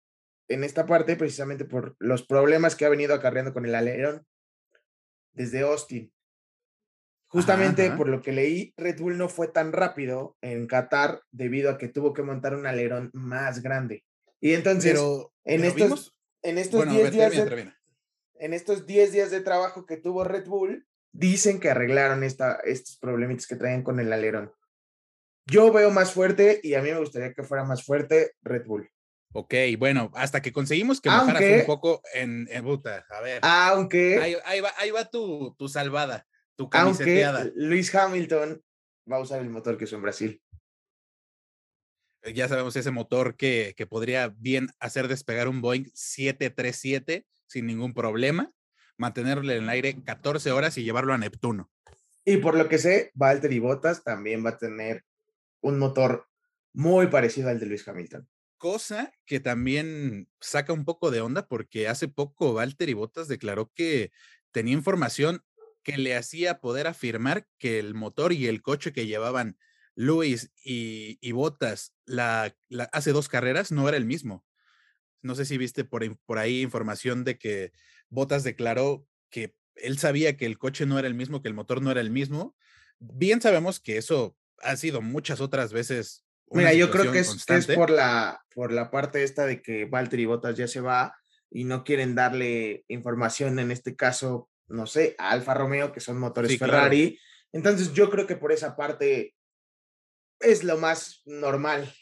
en 0.47 0.62
esta 0.62 0.87
parte 0.87 1.17
precisamente 1.17 1.65
por 1.65 1.97
los 1.99 2.25
problemas 2.25 2.76
que 2.76 2.85
ha 2.85 2.88
venido 2.88 3.14
acarreando 3.16 3.52
con 3.52 3.66
el 3.66 3.75
alerón 3.75 4.25
desde 5.33 5.62
Austin. 5.62 6.12
Justamente 7.26 7.83
ajá, 7.83 7.95
ajá. 7.95 7.99
por 7.99 8.09
lo 8.09 8.23
que 8.23 8.31
leí, 8.31 8.73
Red 8.76 9.00
Bull 9.00 9.19
no 9.19 9.28
fue 9.28 9.49
tan 9.49 9.73
rápido 9.73 10.37
en 10.40 10.69
Qatar 10.69 11.21
debido 11.33 11.69
a 11.69 11.78
que 11.78 11.88
tuvo 11.88 12.12
que 12.12 12.23
montar 12.23 12.54
un 12.54 12.69
alerón 12.69 13.11
más 13.12 13.61
grande. 13.61 14.04
Y 14.40 14.52
entonces, 14.52 14.93
pero, 14.93 15.33
en, 15.45 15.62
pero 15.62 15.69
estos, 15.73 15.83
vimos... 15.83 16.16
en 16.43 16.59
estos 16.59 16.88
10 16.88 16.95
bueno, 16.95 17.11
días, 17.11 17.33
de, 17.33 17.79
en 18.40 18.54
estos 18.54 18.87
10 18.87 19.12
días 19.12 19.30
de 19.30 19.42
trabajo 19.42 19.87
que 19.87 19.99
tuvo 19.99 20.25
Red 20.25 20.47
Bull, 20.47 20.87
dicen 21.12 21.61
que 21.61 21.70
arreglaron 21.70 22.25
esta, 22.25 22.59
estos 22.64 22.97
problemitas 22.97 23.47
que 23.47 23.56
traen 23.56 23.82
con 23.82 24.00
el 24.00 24.12
alerón. 24.12 24.52
Yo 25.47 25.70
veo 25.73 25.90
más 25.90 26.12
fuerte 26.12 26.59
y 26.62 26.75
a 26.75 26.82
mí 26.82 26.90
me 26.90 26.99
gustaría 26.99 27.35
que 27.35 27.42
fuera 27.42 27.64
más 27.64 27.85
fuerte 27.85 28.32
Red 28.42 28.64
Bull. 28.64 28.90
Ok, 29.32 29.54
bueno, 29.78 30.11
hasta 30.14 30.40
que 30.40 30.52
conseguimos 30.52 31.00
que 31.00 31.09
bajaras 31.09 31.42
aunque, 31.42 31.61
un 31.61 31.66
poco 31.66 32.02
en, 32.14 32.49
en 32.50 32.64
Buta. 32.64 33.04
A 33.11 33.20
ver. 33.20 33.40
Aunque. 33.42 34.18
Ahí, 34.18 34.37
ahí, 34.44 34.61
va, 34.61 34.73
ahí 34.78 34.90
va 34.90 35.04
tu, 35.04 35.54
tu 35.56 35.68
salvada, 35.68 36.26
tu 36.56 36.68
camiseteada. 36.68 37.42
Aunque 37.42 37.54
Luis 37.56 37.94
Hamilton 37.94 38.62
va 39.11 39.18
a 39.18 39.20
usar 39.20 39.40
el 39.40 39.50
motor 39.50 39.76
que 39.76 39.85
usó 39.85 39.97
en 39.97 40.02
Brasil. 40.02 40.42
Ya 42.35 42.49
sabemos 42.49 42.75
ese 42.76 42.90
motor 42.90 43.37
que, 43.37 43.75
que 43.76 43.87
podría 43.87 44.28
bien 44.28 44.68
hacer 44.78 45.09
despegar 45.09 45.49
un 45.49 45.61
Boeing 45.61 45.90
737 45.94 47.26
sin 47.50 47.66
ningún 47.66 47.92
problema, 47.92 48.50
mantenerlo 48.97 49.52
en 49.52 49.64
el 49.64 49.69
aire 49.69 50.02
14 50.02 50.50
horas 50.52 50.78
y 50.78 50.85
llevarlo 50.85 51.12
a 51.12 51.19
Neptuno. 51.19 51.71
Y 52.25 52.38
por 52.38 52.57
lo 52.57 52.69
que 52.69 52.78
sé, 52.78 53.11
Valtteri 53.12 53.59
Bottas 53.59 54.02
también 54.02 54.42
va 54.45 54.50
a 54.50 54.59
tener 54.59 55.04
un 55.61 55.78
motor 55.78 56.26
muy 56.73 57.09
parecido 57.09 57.50
al 57.50 57.61
de 57.61 57.66
Luis 57.66 57.87
Hamilton 57.87 58.26
cosa 58.61 59.11
que 59.25 59.40
también 59.40 60.28
saca 60.38 60.75
un 60.75 60.85
poco 60.85 61.11
de 61.11 61.23
onda 61.23 61.49
porque 61.49 61.88
hace 61.88 62.09
poco 62.09 62.52
Valtteri 62.52 62.92
Bottas 62.92 63.26
declaró 63.26 63.73
que 63.75 64.12
tenía 64.52 64.75
información 64.75 65.42
que 65.83 65.97
le 65.97 66.14
hacía 66.14 66.61
poder 66.61 66.87
afirmar 66.87 67.49
que 67.59 67.78
el 67.78 67.95
motor 67.95 68.35
y 68.35 68.49
el 68.49 68.61
coche 68.61 68.92
que 68.92 69.07
llevaban 69.07 69.57
Luis 69.95 70.52
y, 70.62 71.16
y 71.23 71.33
Bottas 71.33 71.95
la, 72.04 72.54
la, 72.69 72.85
hace 72.92 73.12
dos 73.12 73.30
carreras 73.30 73.73
no 73.73 73.88
era 73.88 73.97
el 73.97 74.04
mismo. 74.04 74.45
No 75.23 75.35
sé 75.35 75.45
si 75.45 75.59
viste 75.59 75.85
por, 75.85 76.05
por 76.27 76.39
ahí 76.39 76.62
información 76.62 77.25
de 77.25 77.39
que 77.39 77.73
Bottas 78.09 78.45
declaró 78.45 79.07
que 79.31 79.55
él 79.75 79.99
sabía 79.99 80.37
que 80.37 80.47
el 80.47 80.59
coche 80.59 80.87
no 80.87 80.99
era 80.99 81.09
el 81.09 81.15
mismo, 81.15 81.43
que 81.43 81.49
el 81.49 81.55
motor 81.55 81.83
no 81.83 81.91
era 81.91 82.00
el 82.00 82.11
mismo. 82.11 82.57
Bien 82.99 83.41
sabemos 83.41 83.81
que 83.81 83.97
eso 83.97 84.37
ha 84.62 84.77
sido 84.77 85.00
muchas 85.00 85.41
otras 85.41 85.73
veces 85.73 86.25
Mira, 86.50 86.73
yo 86.75 86.91
creo 86.91 87.12
que 87.12 87.21
es, 87.21 87.49
es, 87.49 87.67
por, 87.69 87.91
la, 87.91 88.45
por 88.53 88.73
la 88.73 88.91
parte 88.91 89.23
esta 89.23 89.47
de 89.47 89.62
que 89.62 89.85
Valtteri 89.85 90.27
Bottas 90.27 90.57
ya 90.57 90.67
se 90.67 90.81
va 90.81 91.17
y 91.49 91.65
no 91.65 91.85
quieren 91.85 92.15
darle 92.15 92.85
información, 92.89 93.59
en 93.59 93.71
este 93.71 93.95
caso, 93.95 94.50
no 94.69 94.87
sé, 94.87 95.15
a 95.19 95.31
Alfa 95.31 95.55
Romeo, 95.55 95.93
que 95.93 96.00
son 96.00 96.19
motores 96.19 96.59
Ferrari. 96.59 97.19
Entonces 97.53 97.93
yo 97.93 98.11
creo 98.11 98.27
que 98.27 98.37
por 98.37 98.53
esa 98.53 98.77
parte 98.77 99.35
es 100.41 100.65
lo 100.65 100.77
más 100.77 101.23
normal. 101.25 101.93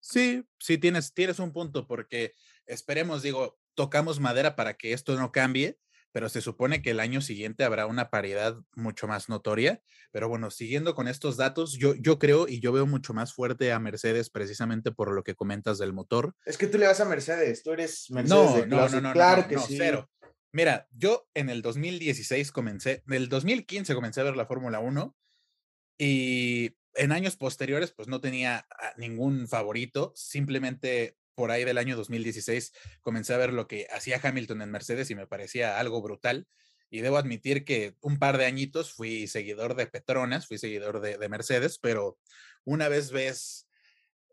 Sí, 0.00 0.44
sí, 0.58 0.78
tienes, 0.78 1.14
tienes 1.14 1.38
un 1.38 1.52
punto, 1.52 1.86
porque 1.86 2.34
esperemos, 2.66 3.22
digo, 3.22 3.58
tocamos 3.74 4.20
madera 4.20 4.56
para 4.56 4.74
que 4.74 4.92
esto 4.92 5.16
no 5.16 5.32
cambie, 5.32 5.78
pero 6.12 6.28
se 6.28 6.40
supone 6.40 6.82
que 6.82 6.90
el 6.90 7.00
año 7.00 7.20
siguiente 7.20 7.64
habrá 7.64 7.86
una 7.86 8.10
paridad 8.10 8.56
mucho 8.74 9.06
más 9.06 9.28
notoria. 9.28 9.82
Pero 10.10 10.28
bueno, 10.28 10.50
siguiendo 10.50 10.94
con 10.94 11.06
estos 11.06 11.36
datos, 11.36 11.78
yo, 11.78 11.94
yo 11.94 12.18
creo 12.18 12.48
y 12.48 12.60
yo 12.60 12.72
veo 12.72 12.86
mucho 12.86 13.14
más 13.14 13.32
fuerte 13.32 13.72
a 13.72 13.78
Mercedes 13.78 14.28
precisamente 14.28 14.90
por 14.90 15.12
lo 15.12 15.22
que 15.22 15.36
comentas 15.36 15.78
del 15.78 15.92
motor. 15.92 16.34
Es 16.44 16.58
que 16.58 16.66
tú 16.66 16.78
le 16.78 16.86
vas 16.86 17.00
a 17.00 17.04
Mercedes, 17.04 17.62
tú 17.62 17.72
eres 17.72 18.10
Mercedes. 18.10 18.66
No, 18.66 18.66
no, 18.66 18.88
no, 18.88 19.00
no, 19.00 19.12
claro 19.12 19.46
que 19.46 19.58
sí. 19.58 19.76
Cero. 19.76 20.10
Mira, 20.52 20.88
yo 20.90 21.28
en 21.34 21.48
el 21.48 21.62
2016 21.62 22.50
comencé, 22.50 23.04
en 23.06 23.14
el 23.14 23.28
2015 23.28 23.94
comencé 23.94 24.20
a 24.20 24.24
ver 24.24 24.36
la 24.36 24.46
Fórmula 24.46 24.80
1 24.80 25.16
y 25.96 26.76
en 26.94 27.12
años 27.12 27.36
posteriores 27.36 27.92
pues 27.92 28.08
no 28.08 28.20
tenía 28.20 28.66
ningún 28.96 29.48
favorito, 29.48 30.12
simplemente 30.14 31.16
por 31.34 31.50
ahí 31.50 31.64
del 31.64 31.78
año 31.78 31.96
2016 31.96 32.72
comencé 33.00 33.32
a 33.32 33.38
ver 33.38 33.52
lo 33.52 33.66
que 33.66 33.86
hacía 33.94 34.20
Hamilton 34.22 34.62
en 34.62 34.70
Mercedes 34.70 35.10
y 35.10 35.14
me 35.14 35.26
parecía 35.26 35.78
algo 35.78 36.02
brutal. 36.02 36.46
Y 36.92 37.00
debo 37.02 37.18
admitir 37.18 37.64
que 37.64 37.94
un 38.00 38.18
par 38.18 38.36
de 38.36 38.46
añitos 38.46 38.92
fui 38.92 39.28
seguidor 39.28 39.76
de 39.76 39.86
Petronas, 39.86 40.48
fui 40.48 40.58
seguidor 40.58 41.00
de, 41.00 41.28
Mercedes, 41.28 41.78
pero 41.78 42.18
una 42.64 42.88
vez 42.88 43.12
ves, 43.12 43.68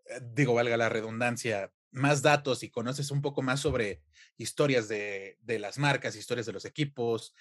eh, 0.08 0.20
digo, 0.34 0.56
valga 0.56 0.76
la 0.76 0.90
redundancia, 0.90 1.72
más 1.92 2.24
datos 2.24 2.64
y 2.64 2.72
conoces 2.72 3.12
un 3.12 3.22
poco 3.22 3.44
más 3.44 3.60
sobre 3.60 4.02
historias 4.38 4.88
de, 4.88 5.38
de 5.42 5.60
las 5.60 5.78
marcas, 5.78 6.16
historias 6.16 6.48
de 6.48 6.54
los 6.54 6.66
equipos, 6.66 7.34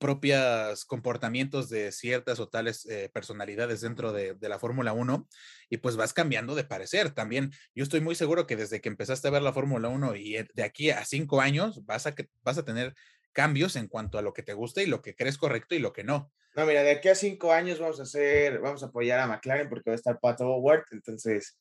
propios 0.00 0.86
comportamientos 0.86 1.68
de 1.68 1.92
ciertas 1.92 2.40
o 2.40 2.48
tales 2.48 2.86
eh, 2.86 3.10
personalidades 3.12 3.82
dentro 3.82 4.12
de, 4.12 4.34
la 4.40 4.58
Fórmula 4.58 4.94
1 4.94 5.28
y 5.68 5.76
pues 5.76 5.96
vas 5.96 6.14
cambiando 6.14 6.54
de 6.54 6.64
parecer. 6.64 7.10
También 7.10 7.52
yo 7.74 7.84
estoy 7.84 8.00
muy 8.00 8.14
seguro 8.14 8.46
que 8.46 8.56
desde 8.56 8.80
que 8.80 8.88
empezaste 8.88 9.28
a 9.28 9.30
ver 9.30 9.42
la 9.42 9.52
Fórmula 9.52 9.88
1 9.88 10.16
y 10.16 10.38
de 10.54 10.62
aquí 10.64 10.90
a 10.90 11.04
cinco 11.04 11.42
años 11.42 11.84
vas 11.84 12.06
a, 12.06 12.14
vas 12.42 12.56
a 12.56 12.64
tener 12.64 12.94
cambios 13.32 13.76
en 13.76 13.88
cuanto 13.88 14.18
a 14.18 14.22
lo 14.22 14.32
que 14.32 14.42
te 14.42 14.54
gusta 14.54 14.82
y 14.82 14.86
lo 14.86 15.02
que 15.02 15.14
crees 15.14 15.36
correcto 15.36 15.74
y 15.74 15.78
lo 15.80 15.92
que 15.92 16.02
no. 16.02 16.32
No, 16.56 16.64
mira, 16.64 16.82
de 16.82 16.92
aquí 16.92 17.08
a 17.10 17.14
cinco 17.14 17.52
años 17.52 17.78
vamos 17.78 18.00
a 18.00 18.04
hacer, 18.04 18.58
vamos 18.58 18.82
a 18.82 18.86
apoyar 18.86 19.20
a 19.20 19.26
McLaren 19.26 19.68
porque 19.68 19.90
va 19.90 19.94
a 19.94 19.96
estar 19.96 20.18
Pato 20.18 20.46
Howard, 20.46 20.84
entonces 20.92 21.58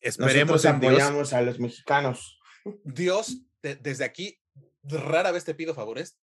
esperemos 0.00 0.64
apoyamos 0.64 1.32
a 1.32 1.42
los 1.42 1.58
mexicanos. 1.58 2.40
Dios, 2.84 3.42
desde 3.60 4.04
aquí 4.04 4.38
rara 4.84 5.32
vez 5.32 5.44
te 5.44 5.54
pido 5.54 5.74
favores, 5.74 6.18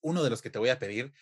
uno 0.00 0.22
de 0.22 0.30
los 0.30 0.42
que 0.42 0.50
te 0.50 0.58
voy 0.58 0.70
a 0.70 0.78
pedir, 0.78 1.12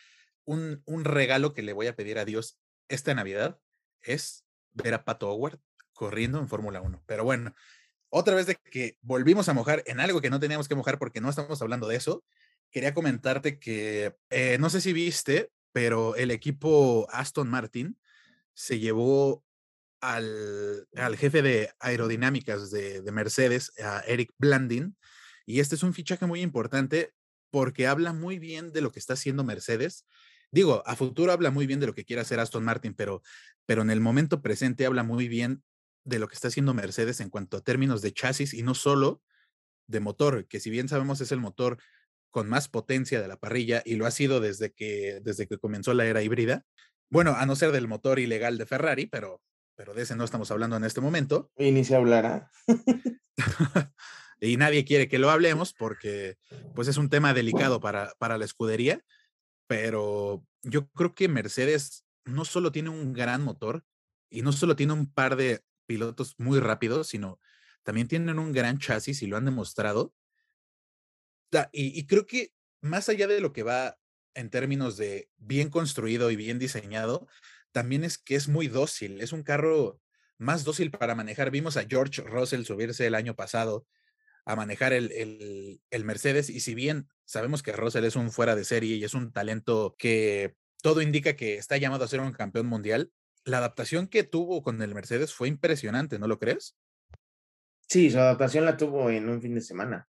un, 0.45 0.83
un 0.87 1.05
regalo 1.05 1.53
que 1.53 1.63
le 1.63 1.73
voy 1.73 1.87
a 1.87 1.97
pedir 1.97 2.19
a 2.19 2.25
Dios 2.25 2.59
esta 2.89 3.15
Navidad 3.15 3.61
es 4.03 4.45
ver 4.73 4.95
a 4.95 5.05
Pato 5.05 5.31
Howard 5.31 5.61
corriendo 5.93 6.39
en 6.39 6.49
Fórmula 6.49 6.81
1. 6.81 7.03
Pero 7.07 7.25
bueno, 7.25 7.55
otra 8.11 8.35
vez 8.35 8.47
de 8.47 8.57
que 8.57 8.97
volvimos 9.03 9.49
a 9.49 9.55
mojar 9.55 9.83
en 9.87 10.01
algo 10.01 10.21
que 10.21 10.31
no 10.31 10.41
teníamos 10.41 10.69
que 10.69 10.75
mojar 10.75 10.99
porque 10.99 11.21
no 11.21 11.29
estamos 11.29 11.61
hablando 11.61 11.89
de 11.89 11.97
eso, 11.97 12.25
quería 12.71 12.95
comentarte 12.95 13.59
que 13.59 14.17
eh, 14.31 14.57
no 14.59 14.71
sé 14.71 14.81
si 14.81 14.93
viste, 14.93 15.51
pero 15.73 16.17
el 16.17 16.31
equipo 16.31 17.07
Aston 17.11 17.49
Martin 17.49 17.99
se 18.55 18.79
llevó 18.79 19.45
al, 20.01 20.89
al 20.95 21.17
jefe 21.17 21.43
de 21.43 21.71
aerodinámicas 21.81 22.71
de, 22.71 23.03
de, 23.03 23.13
Mercedes, 23.13 23.73
Eric 24.07 24.33
Blandin, 24.39 24.97
y 25.45 25.61
este 25.61 25.75
es 25.75 25.83
un 25.83 25.95
fichaje 25.95 26.27
muy 26.27 26.41
importante 26.41 27.13
porque 27.51 27.87
habla 27.87 28.13
muy 28.13 28.39
bien 28.39 28.73
de 28.73 28.81
lo 28.81 28.93
que 28.93 28.99
está 28.99 29.15
haciendo 29.15 29.45
Mercedes. 29.45 30.07
Digo, 30.51 30.83
a 30.87 30.97
futuro 30.97 31.33
habla 31.33 31.51
muy 31.51 31.67
bien 31.67 31.81
de 31.81 31.87
lo 31.87 31.95
que 31.95 32.05
quiere 32.05 32.23
hacer 32.23 32.41
Aston 32.41 32.65
Martin, 32.65 32.95
pero, 32.95 33.23
pero 33.67 33.83
en 33.83 33.91
el 33.91 34.01
momento 34.01 34.41
presente 34.41 34.87
habla 34.87 35.03
muy 35.03 35.29
bien 35.29 35.63
de 36.05 36.19
lo 36.19 36.29
que 36.29 36.35
está 36.35 36.49
haciendo 36.49 36.73
Mercedes 36.73 37.21
en 37.21 37.29
cuanto 37.29 37.59
a 37.59 37.61
términos 37.61 38.01
de 38.01 38.13
chasis 38.13 38.55
y 38.55 38.63
no 38.63 38.75
solo 38.75 39.23
de 39.87 40.01
motor, 40.01 40.47
que 40.47 40.61
si 40.61 40.71
bien 40.71 40.89
sabemos 40.89 41.21
es 41.21 41.33
el 41.33 41.41
motor 41.41 41.79
con 42.31 42.49
más 42.49 42.69
potencia 42.69 43.21
de 43.21 43.29
la 43.29 43.39
parrilla 43.39 43.83
y 43.85 43.97
lo 43.97 44.07
ha 44.07 44.11
sido 44.11 44.41
desde 44.41 44.73
que, 44.73 45.21
desde 45.23 45.47
que 45.47 45.59
comenzó 45.59 45.95
la 45.95 46.07
era 46.07 46.23
híbrida. 46.23 46.65
Bueno, 47.11 47.35
a 47.37 47.47
no 47.47 47.57
ser 47.57 47.73
del 47.73 47.89
motor 47.89 48.19
ilegal 48.19 48.59
de 48.59 48.67
Ferrari, 48.67 49.07
pero, 49.07 49.43
pero 49.75 49.95
de 49.95 50.03
ese 50.03 50.15
no 50.15 50.25
estamos 50.25 50.51
hablando 50.51 50.77
en 50.77 50.85
este 50.85 51.01
momento. 51.01 51.51
Y 51.57 51.73
ni 51.73 51.85
se 51.85 51.97
hablará. 51.97 52.51
y 54.41 54.57
nadie 54.57 54.85
quiere 54.85 55.09
que 55.09 55.19
lo 55.19 55.31
hablemos 55.31 55.73
porque 55.73 56.39
pues 56.75 56.89
es 56.89 56.97
un 56.97 57.11
tema 57.11 57.35
delicado 57.35 57.81
para, 57.81 58.15
para 58.19 58.39
la 58.39 58.45
escudería, 58.45 59.05
pero 59.67 60.45
yo 60.63 60.89
creo 60.91 61.15
que 61.15 61.29
Mercedes 61.29 62.05
no 62.25 62.45
solo 62.45 62.71
tiene 62.73 62.91
un 62.91 63.13
gran 63.13 63.43
motor 63.43 63.85
y 64.31 64.43
no 64.43 64.53
solo 64.53 64.77
tiene 64.77 64.93
un 64.93 65.13
par 65.13 65.37
de 65.37 65.63
pilotos 65.87 66.35
muy 66.39 66.61
rápidos, 66.61 67.09
sino 67.09 67.41
también 67.83 68.09
tienen 68.09 68.39
un 68.39 68.53
gran 68.53 68.79
chasis 68.79 69.23
y 69.23 69.27
lo 69.27 69.37
han 69.37 69.45
demostrado. 69.45 70.15
Y, 71.73 71.99
y 71.99 72.07
creo 72.07 72.27
que 72.27 72.53
más 72.81 73.09
allá 73.09 73.27
de 73.27 73.41
lo 73.41 73.53
que 73.53 73.63
va 73.63 73.99
en 74.35 74.51
términos 74.51 74.97
de 74.97 75.31
bien 75.39 75.71
construido 75.71 76.31
y 76.31 76.37
bien 76.37 76.59
diseñado, 76.59 77.27
también 77.73 78.05
es 78.05 78.19
que 78.19 78.35
es 78.35 78.49
muy 78.49 78.69
dócil, 78.69 79.21
es 79.21 79.33
un 79.33 79.43
carro 79.43 80.01
más 80.37 80.65
dócil 80.65 80.91
para 80.91 81.15
manejar. 81.15 81.51
Vimos 81.51 81.77
a 81.77 81.87
George 81.89 82.23
Russell 82.23 82.65
subirse 82.65 83.07
el 83.07 83.15
año 83.15 83.35
pasado 83.35 83.87
a 84.49 84.57
manejar 84.57 84.95
el, 84.95 85.81
Mercedes. 86.05 86.49
Y 86.49 86.61
si 86.61 86.75
bien 86.75 87.07
sabemos 87.27 87.63
que 87.63 87.73
Russell 87.73 88.05
es 88.05 88.17
un 88.17 88.33
fuera 88.33 88.57
de 88.57 88.65
serie 88.65 88.97
y 88.97 89.05
es 89.05 89.13
un 89.13 89.31
talento 89.31 89.95
que 89.99 90.57
todo 90.83 91.03
indica 91.03 91.37
que 91.37 91.59
está 91.59 91.77
llamado 91.77 92.05
a 92.05 92.09
ser 92.09 92.21
un 92.21 92.33
campeón 92.33 92.67
mundial, 92.67 93.13
la 93.45 93.59
adaptación 93.59 94.09
que 94.09 94.25
tuvo 94.25 94.63
con 94.63 94.81
el 94.81 94.95
Mercedes 94.95 95.35
fue 95.35 95.49
impresionante, 95.49 96.19
¿no 96.19 96.27
lo 96.27 96.39
crees? 96.39 96.79
Sí, 97.89 98.11
su 98.11 98.19
adaptación 98.19 98.65
la 98.65 98.79
tuvo 98.79 99.11
en 99.11 99.29
un 99.29 99.43
fin 99.43 99.55
de 99.55 99.61
semana. 99.61 100.09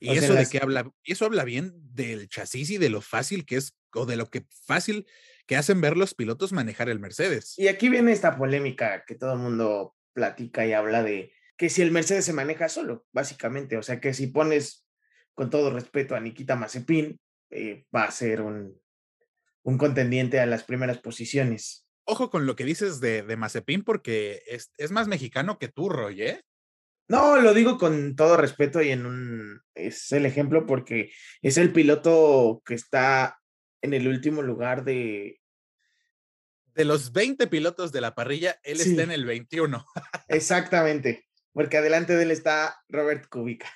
Y 0.00 0.16
eso 0.16 0.32
de 0.32 0.46
que 0.46 0.58
habla, 0.58 0.90
eso 1.04 1.26
habla 1.26 1.44
bien 1.44 1.74
del 1.94 2.30
chasis 2.30 2.70
y 2.70 2.78
de 2.78 2.88
lo 2.88 3.02
fácil 3.02 3.44
que 3.44 3.56
es, 3.56 3.76
o 3.94 4.06
de 4.06 4.16
lo 4.16 4.30
que 4.30 4.46
fácil 4.64 5.06
que 5.46 5.56
hacen 5.56 5.82
ver 5.82 5.98
los 5.98 6.14
pilotos 6.14 6.52
manejar 6.52 6.88
el 6.88 6.98
Mercedes. 6.98 7.58
Y 7.58 7.68
aquí 7.68 7.90
viene 7.90 8.12
esta 8.12 8.38
polémica 8.38 9.04
que 9.06 9.16
todo 9.16 9.34
el 9.34 9.38
mundo 9.38 9.96
platica 10.14 10.66
y 10.66 10.72
habla 10.72 11.02
de 11.02 11.32
que 11.62 11.70
si 11.70 11.80
el 11.80 11.92
Mercedes 11.92 12.24
se 12.24 12.32
maneja 12.32 12.68
solo, 12.68 13.06
básicamente. 13.12 13.76
O 13.76 13.84
sea 13.84 14.00
que 14.00 14.14
si 14.14 14.26
pones, 14.26 14.84
con 15.32 15.48
todo 15.48 15.70
respeto, 15.70 16.16
a 16.16 16.20
Nikita 16.20 16.56
Mazepin, 16.56 17.20
eh, 17.50 17.86
va 17.94 18.02
a 18.02 18.10
ser 18.10 18.40
un, 18.40 18.76
un, 19.62 19.78
contendiente 19.78 20.40
a 20.40 20.46
las 20.46 20.64
primeras 20.64 20.98
posiciones. 20.98 21.86
Ojo 22.02 22.30
con 22.30 22.46
lo 22.46 22.56
que 22.56 22.64
dices 22.64 22.98
de, 22.98 23.22
de 23.22 23.36
Mazepin, 23.36 23.84
porque 23.84 24.42
es, 24.48 24.72
es, 24.76 24.90
más 24.90 25.06
mexicano 25.06 25.60
que 25.60 25.68
tú, 25.68 25.88
Roy, 25.88 26.22
¿eh? 26.22 26.42
No, 27.06 27.36
lo 27.40 27.54
digo 27.54 27.78
con 27.78 28.16
todo 28.16 28.36
respeto 28.36 28.82
y 28.82 28.90
en 28.90 29.06
un 29.06 29.60
es 29.76 30.10
el 30.10 30.26
ejemplo 30.26 30.66
porque 30.66 31.12
es 31.42 31.58
el 31.58 31.72
piloto 31.72 32.60
que 32.66 32.74
está 32.74 33.38
en 33.82 33.94
el 33.94 34.08
último 34.08 34.42
lugar 34.42 34.82
de 34.82 35.38
de 36.74 36.84
los 36.84 37.12
20 37.12 37.46
pilotos 37.46 37.92
de 37.92 38.00
la 38.00 38.16
parrilla, 38.16 38.58
él 38.64 38.80
está 38.80 39.04
en 39.04 39.12
el 39.12 39.26
21. 39.26 39.86
Exactamente 40.26 41.28
porque 41.52 41.76
adelante 41.76 42.16
de 42.16 42.22
él 42.24 42.30
está 42.30 42.82
Robert 42.88 43.28
Kubica. 43.28 43.70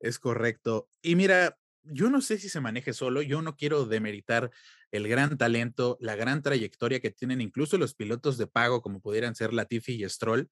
Es 0.00 0.18
correcto. 0.18 0.88
Y 1.02 1.16
mira, 1.16 1.58
yo 1.82 2.10
no 2.10 2.20
sé 2.20 2.38
si 2.38 2.48
se 2.48 2.60
maneje 2.60 2.92
solo, 2.92 3.22
yo 3.22 3.42
no 3.42 3.56
quiero 3.56 3.86
demeritar 3.86 4.50
el 4.90 5.08
gran 5.08 5.36
talento, 5.38 5.96
la 6.00 6.16
gran 6.16 6.42
trayectoria 6.42 7.00
que 7.00 7.10
tienen 7.10 7.40
incluso 7.40 7.78
los 7.78 7.94
pilotos 7.94 8.38
de 8.38 8.46
pago, 8.46 8.82
como 8.82 9.00
pudieran 9.00 9.34
ser 9.34 9.52
Latifi 9.52 10.02
y 10.02 10.08
Stroll, 10.08 10.50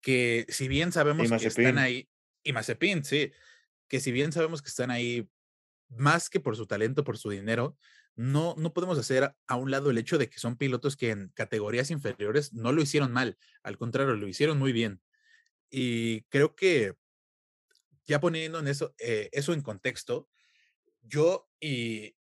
que 0.00 0.46
si 0.48 0.68
bien 0.68 0.92
sabemos 0.92 1.28
que 1.40 1.48
están 1.48 1.78
ahí, 1.78 2.08
y 2.42 2.52
Mazepin, 2.52 3.04
sí, 3.04 3.32
que 3.88 4.00
si 4.00 4.12
bien 4.12 4.32
sabemos 4.32 4.62
que 4.62 4.68
están 4.68 4.90
ahí 4.90 5.28
más 5.88 6.30
que 6.30 6.40
por 6.40 6.56
su 6.56 6.66
talento, 6.66 7.04
por 7.04 7.18
su 7.18 7.30
dinero, 7.30 7.76
no, 8.14 8.54
no 8.56 8.72
podemos 8.72 8.98
hacer 8.98 9.34
a 9.46 9.56
un 9.56 9.70
lado 9.70 9.90
el 9.90 9.98
hecho 9.98 10.16
de 10.18 10.28
que 10.28 10.38
son 10.38 10.56
pilotos 10.56 10.96
que 10.96 11.10
en 11.10 11.28
categorías 11.34 11.90
inferiores 11.90 12.52
no 12.52 12.72
lo 12.72 12.82
hicieron 12.82 13.12
mal, 13.12 13.36
al 13.62 13.76
contrario, 13.76 14.14
lo 14.14 14.26
hicieron 14.26 14.58
muy 14.58 14.72
bien. 14.72 15.00
Y 15.70 16.22
creo 16.22 16.54
que 16.54 16.94
ya 18.06 18.20
poniendo 18.20 18.58
en 18.58 18.68
eso, 18.68 18.94
eh, 18.98 19.28
eso 19.32 19.52
en 19.52 19.62
contexto, 19.62 20.28
yo, 21.02 21.48
y, 21.60 22.14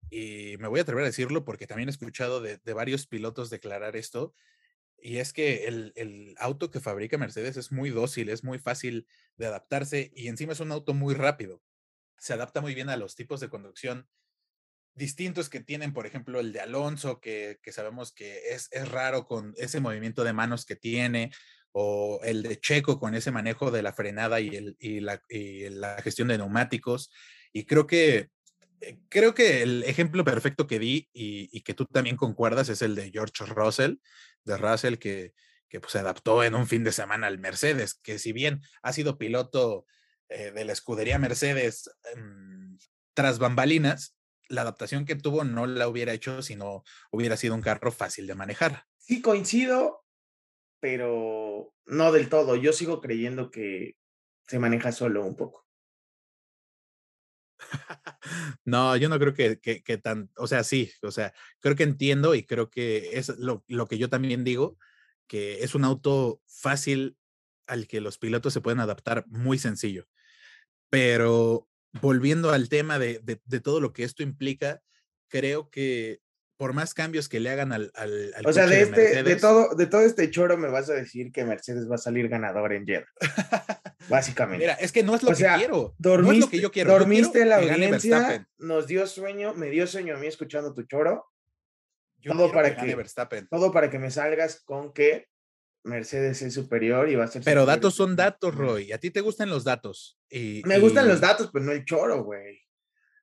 me 0.59 0.69
voy 0.69 0.79
a 0.79 0.83
atrever 0.83 1.05
a 1.05 1.07
decirlo 1.07 1.45
porque 1.45 1.67
también 1.67 1.89
he 1.89 1.93
escuchado 1.93 2.43
de, 2.43 2.59
varios 2.75 3.07
pilotos 3.07 3.51
declarar 3.51 3.97
esto, 3.97 4.35
y 4.99 5.17
es 5.17 5.33
que 5.33 5.67
el, 5.67 6.35
auto 6.39 6.71
que 6.71 6.81
fabrica 6.81 7.19
Mercedes 7.19 7.57
es 7.57 7.73
muy 7.73 7.91
dócil, 7.91 8.29
es 8.29 8.45
muy 8.45 8.59
fácil 8.59 9.09
de 9.37 9.47
adaptarse 9.47 10.13
y 10.15 10.29
encima 10.29 10.53
es 10.53 10.61
un 10.61 10.71
auto 10.71 10.95
muy 10.95 11.15
rápido. 11.15 11.63
Se 12.19 12.35
adapta 12.35 12.61
muy 12.61 12.75
bien 12.75 12.89
a 12.89 12.97
los 12.97 13.17
tipos 13.17 13.41
de 13.41 13.49
conducción 13.49 14.09
distintos 14.95 15.49
que 15.49 15.61
tienen, 15.61 15.93
por 15.93 16.07
ejemplo, 16.07 16.41
el 16.41 16.53
de 16.53 16.61
Alonso, 16.61 17.21
que, 17.21 17.59
que 17.63 17.73
sabemos 17.73 18.13
que 18.13 18.51
es, 18.51 18.69
es, 18.73 18.89
raro 18.91 19.27
con 19.27 19.55
ese 19.57 19.81
movimiento 19.81 20.23
de 20.23 20.33
manos 20.33 20.67
que 20.67 20.77
tiene, 20.77 21.33
o 21.73 22.21
el 22.23 22.43
de 22.43 22.61
Checo 22.61 22.99
con 22.99 23.15
ese 23.15 23.31
manejo 23.31 23.71
de 23.71 23.83
la 23.83 23.93
frenada 23.93 24.41
y, 24.41 24.49
el, 24.55 24.77
y, 24.79 25.01
la, 25.01 25.21
gestión 26.03 26.29
de 26.29 26.39
neumáticos. 26.39 27.11
Y 27.53 27.65
creo 27.65 27.87
que 27.87 28.31
eh, 28.81 28.99
creo 29.09 29.35
que 29.35 29.63
el 29.63 29.83
ejemplo 29.85 30.25
perfecto 30.25 30.67
que 30.67 30.79
di 30.79 31.09
y, 31.13 31.61
que 31.63 31.75
tú 31.75 31.87
también 31.87 32.17
concuerdas 32.17 32.69
es 32.69 32.83
el 32.83 32.95
de 32.95 33.11
George 33.11 33.45
Russell, 33.47 33.97
de 34.45 34.57
Russell 34.57 34.97
que, 34.97 35.33
que 35.69 35.81
pues, 35.81 35.93
se 35.93 35.99
adaptó 35.99 36.45
en 36.45 36.55
un 36.55 36.67
fin 36.67 36.85
de 36.85 36.93
semana 36.93 37.27
al 37.27 37.39
Mercedes, 37.39 37.95
que 37.95 38.19
si 38.19 38.33
bien 38.33 38.61
ha 38.83 38.93
sido 38.93 39.19
piloto 39.19 39.87
eh, 40.29 40.51
de 40.51 40.65
la 40.65 40.73
escudería 40.73 41.19
Mercedes 41.19 41.91
mm, 42.17 42.77
tras 43.15 43.39
bambalinas, 43.39 44.17
la 44.49 44.63
adaptación 44.63 45.05
que 45.05 45.17
tuvo 45.17 45.45
no 45.45 45.67
la 45.67 45.89
hubiera 45.89 46.13
hecho 46.13 46.43
si 46.43 46.57
no 46.57 46.85
hubiera 47.11 47.37
sido 47.37 47.55
un 47.55 47.63
carro 47.63 47.91
fácil 47.91 48.27
de 48.27 48.35
manejar. 48.35 48.85
Sí, 48.99 49.23
coincido, 49.23 50.02
pero 50.83 51.73
no 51.87 52.11
del 52.11 52.29
todo. 52.29 52.57
Yo 52.57 52.73
sigo 52.73 53.01
creyendo 53.01 53.53
que 53.53 53.97
se 54.49 54.59
maneja 54.59 54.91
solo 54.91 55.25
un 55.25 55.37
poco. 55.37 55.65
no, 58.65 58.97
yo 58.97 59.09
no 59.09 59.17
creo 59.21 59.33
que, 59.33 59.61
que, 59.61 59.99
tan, 59.99 60.29
o 60.37 60.49
sea, 60.49 60.65
sí, 60.65 60.91
o 61.03 61.13
sea, 61.13 61.33
creo 61.61 61.77
que 61.77 61.85
entiendo 61.85 62.35
y 62.35 62.45
creo 62.45 62.69
que 62.69 63.17
es 63.17 63.29
lo, 63.39 63.63
lo, 63.69 63.87
que 63.87 63.97
yo 63.97 64.11
también 64.11 64.43
digo, 64.43 64.77
que 65.29 65.63
es 65.63 65.77
un 65.77 65.85
auto 65.85 66.43
fácil 66.49 67.17
al 67.69 67.87
que 67.87 68.01
los 68.01 68.19
pilotos 68.19 68.53
se 68.53 68.61
pueden 68.61 68.81
adaptar 68.81 69.25
muy 69.29 69.59
sencillo. 69.59 70.09
Pero 70.91 71.69
volviendo 72.01 72.51
al 72.51 72.69
tema 72.69 72.99
de, 72.99 73.21
de, 73.21 73.41
de 73.45 73.61
todo 73.61 73.79
lo 73.79 73.93
que 73.93 74.03
esto 74.03 74.25
implica, 74.25 74.83
creo 75.29 75.71
que 75.71 76.22
por 76.63 76.75
más 76.75 76.95
cambios 76.95 77.29
que 77.29 77.41
le 77.41 77.51
hagan 77.51 77.73
al, 77.73 77.91
al, 77.97 78.33
o 78.45 78.53
sea, 78.53 78.69
de, 78.69 78.83
este, 78.83 79.25
de, 79.25 79.35
todo, 79.35 79.75
de 79.75 79.87
todo 79.87 80.03
este 80.03 80.31
choro 80.31 80.57
me 80.57 80.69
vas 80.69 80.89
a 80.91 80.93
decir 80.93 81.33
que 81.33 81.45
Mercedes 81.45 81.91
va 81.91 81.97
a 81.97 81.99
salir 81.99 82.29
ganador 82.29 82.73
en 82.73 82.87
Jeddah. 82.87 83.09
Básicamente. 84.09 84.63
Mira, 84.63 84.75
es 84.75 84.93
que 84.93 85.03
no 85.03 85.17
es 85.17 85.25
lo 85.25 85.31
que 85.31 85.45
quiero. 85.57 85.97
Dormiste, 85.99 86.29
no 86.29 86.33
es 86.33 86.39
lo 86.39 86.51
que 86.51 86.61
yo 86.61 86.71
quiero. 86.71 86.93
Dormiste 86.93 87.43
en 87.43 87.49
la 87.49 87.57
audiencia, 87.57 88.49
nos 88.59 88.87
dio 88.87 89.09
sueño, 89.09 89.55
me 89.55 89.71
dio 89.71 89.89
sueño 89.89 90.15
a 90.15 90.21
mí 90.21 90.29
escuchando 90.29 90.73
tu 90.73 90.85
choro. 90.85 91.33
todo 92.23 92.53
para 92.53 92.77
que, 92.77 92.97
todo 93.51 93.73
para 93.73 93.91
que 93.91 93.99
me 93.99 94.13
salgas 94.13 94.63
con 94.63 94.93
que 94.93 95.27
Mercedes 95.83 96.43
es 96.43 96.55
superior 96.55 97.09
y 97.09 97.17
va 97.17 97.25
a 97.25 97.27
ser. 97.27 97.43
Pero 97.43 97.67
datos 97.67 97.97
son 97.97 98.15
datos, 98.15 98.55
Roy. 98.55 98.93
A 98.93 98.99
ti 98.99 99.11
te 99.11 99.21
gustan 99.21 99.51
los 99.51 99.65
datos. 99.65 100.17
Y, 100.31 100.63
me 100.65 100.79
gustan 100.79 101.09
los 101.09 101.21
datos, 101.21 101.51
pero 101.53 101.65
no 101.65 101.73
el 101.73 101.85
choro, 101.85 102.23
güey 102.23 102.62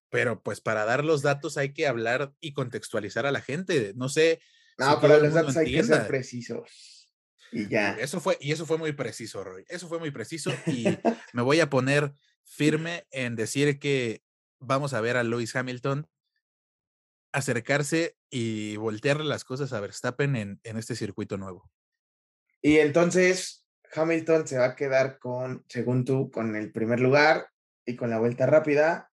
pero 0.10 0.42
pues 0.42 0.62
para 0.62 0.86
dar 0.86 1.06
los 1.06 1.22
datos 1.22 1.58
hay 1.58 1.74
que 1.74 1.88
hablar 1.88 2.34
y 2.40 2.54
contextualizar 2.54 3.26
a 3.26 3.32
la 3.32 3.42
gente. 3.42 3.94
No 3.96 4.10
sé. 4.10 4.42
No, 4.78 5.00
para 5.00 5.18
los 5.18 5.34
datos 5.34 5.56
hay 5.58 5.72
que 5.72 5.84
ser 5.84 6.08
precisos. 6.08 7.12
Y 7.52 7.68
ya. 7.68 7.94
Eso 8.00 8.20
fue, 8.20 8.38
y 8.40 8.52
eso 8.52 8.66
fue 8.66 8.78
muy 8.78 8.92
preciso, 8.92 9.44
Roy. 9.44 9.66
Eso 9.68 9.88
fue 9.88 10.00
muy 10.00 10.12
preciso. 10.12 10.52
Y 10.66 10.86
me 11.34 11.42
voy 11.42 11.60
a 11.60 11.70
poner 11.70 12.14
firme 12.44 13.08
en 13.12 13.36
decir 13.36 13.80
que 13.80 14.24
vamos 14.60 14.94
a 14.94 15.02
ver 15.02 15.18
a 15.18 15.24
Lewis 15.24 15.56
Hamilton 15.56 16.08
acercarse 17.32 18.18
y 18.32 18.76
voltearle 18.78 19.26
las 19.26 19.44
cosas 19.44 19.72
a 19.74 19.80
Verstappen 19.80 20.36
en, 20.36 20.60
en 20.64 20.78
este 20.78 20.96
circuito 20.96 21.38
nuevo. 21.38 21.70
Y 22.62 22.78
entonces 22.78 23.68
Hamilton 23.94 24.48
se 24.48 24.58
va 24.58 24.66
a 24.66 24.76
quedar 24.76 25.20
con, 25.20 25.64
según 25.70 26.06
tú, 26.06 26.32
con 26.32 26.56
el 26.56 26.72
primer 26.72 27.00
lugar 27.00 27.50
y 27.86 27.96
con 27.96 28.10
la 28.10 28.20
vuelta 28.20 28.48
rápida 28.48 29.09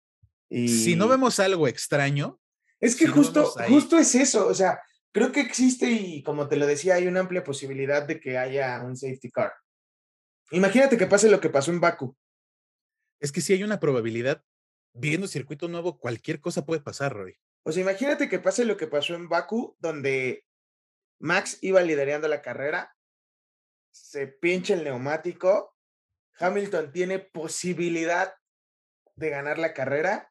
si 0.51 0.97
no 0.97 1.09
vemos 1.09 1.41
algo 1.41 1.69
extraño. 1.69 2.41
Es 2.81 2.97
que 2.97 3.07
justo, 3.07 3.45
justo 3.69 3.99
es 3.99 4.15
eso, 4.15 4.47
o 4.47 4.55
sea, 4.55 4.81
creo 5.13 5.33
que 5.33 5.41
existe 5.41 5.91
y 5.91 6.23
como 6.23 6.47
te 6.49 6.57
lo 6.57 6.67
decía, 6.67 6.95
hay 6.95 7.07
una 7.07 7.21
amplia 7.21 7.43
posibilidad 7.43 8.07
de 8.07 8.21
que 8.21 8.37
haya 8.37 8.83
un 8.83 8.97
safety 8.97 9.31
car. 9.31 9.55
Imagínate 10.51 10.97
que 10.97 11.07
pase 11.07 11.31
lo 11.31 11.41
que 11.41 11.49
pasó 11.49 11.71
en 11.71 11.81
Baku. 11.81 12.17
Es 13.19 13.33
que 13.33 13.41
si 13.41 13.55
hay 13.55 13.65
una 13.65 13.81
probabilidad, 13.81 14.45
viendo 14.93 15.27
circuito 15.27 15.69
nuevo, 15.69 15.99
cualquier 15.99 16.41
cosa 16.41 16.67
puede 16.67 16.83
pasar, 16.83 17.15
Roy. 17.15 17.37
O 17.65 17.73
sea, 17.73 17.83
imagínate 17.83 18.29
que 18.29 18.39
pase 18.39 18.65
lo 18.65 18.77
que 18.77 18.87
pasó 18.87 19.15
en 19.15 19.29
Baku, 19.29 19.75
donde 19.81 20.45
Max 21.19 21.59
iba 21.63 21.81
liderando 21.81 22.29
la 22.29 22.43
carrera, 22.43 22.95
se 23.91 24.27
pincha 24.27 24.75
el 24.75 24.85
neumático, 24.85 25.75
Hamilton 26.39 26.93
tiene 26.93 27.19
posibilidad 27.19 28.35
de 29.15 29.31
ganar 29.31 29.59
la 29.59 29.73
carrera 29.73 30.31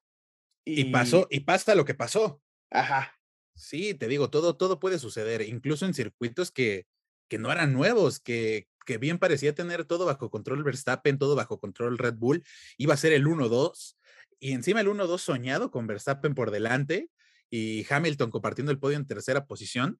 y, 0.65 0.85
pasó, 0.85 1.27
y 1.29 1.41
pasa 1.41 1.75
lo 1.75 1.85
que 1.85 1.93
pasó. 1.93 2.41
Ajá. 2.71 3.17
Sí, 3.55 3.93
te 3.93 4.07
digo, 4.07 4.29
todo, 4.29 4.57
todo 4.57 4.79
puede 4.79 4.99
suceder, 4.99 5.41
incluso 5.41 5.85
en 5.85 5.93
circuitos 5.93 6.51
que, 6.51 6.87
que 7.29 7.37
no 7.37 7.51
eran 7.51 7.71
nuevos, 7.71 8.19
que, 8.19 8.67
que 8.85 8.97
bien 8.97 9.17
parecía 9.17 9.55
tener 9.55 9.85
todo 9.85 10.05
bajo 10.05 10.29
control 10.29 10.63
Verstappen, 10.63 11.17
todo 11.17 11.35
bajo 11.35 11.59
control 11.59 11.97
Red 11.97 12.15
Bull, 12.15 12.43
iba 12.77 12.93
a 12.93 12.97
ser 12.97 13.13
el 13.13 13.25
1-2, 13.25 13.95
y 14.39 14.51
encima 14.51 14.81
el 14.81 14.87
1-2 14.87 15.19
soñado 15.19 15.71
con 15.71 15.87
Verstappen 15.87 16.35
por 16.35 16.51
delante 16.51 17.09
y 17.49 17.85
Hamilton 17.89 18.31
compartiendo 18.31 18.71
el 18.71 18.79
podio 18.79 18.97
en 18.97 19.07
tercera 19.07 19.45
posición. 19.45 19.99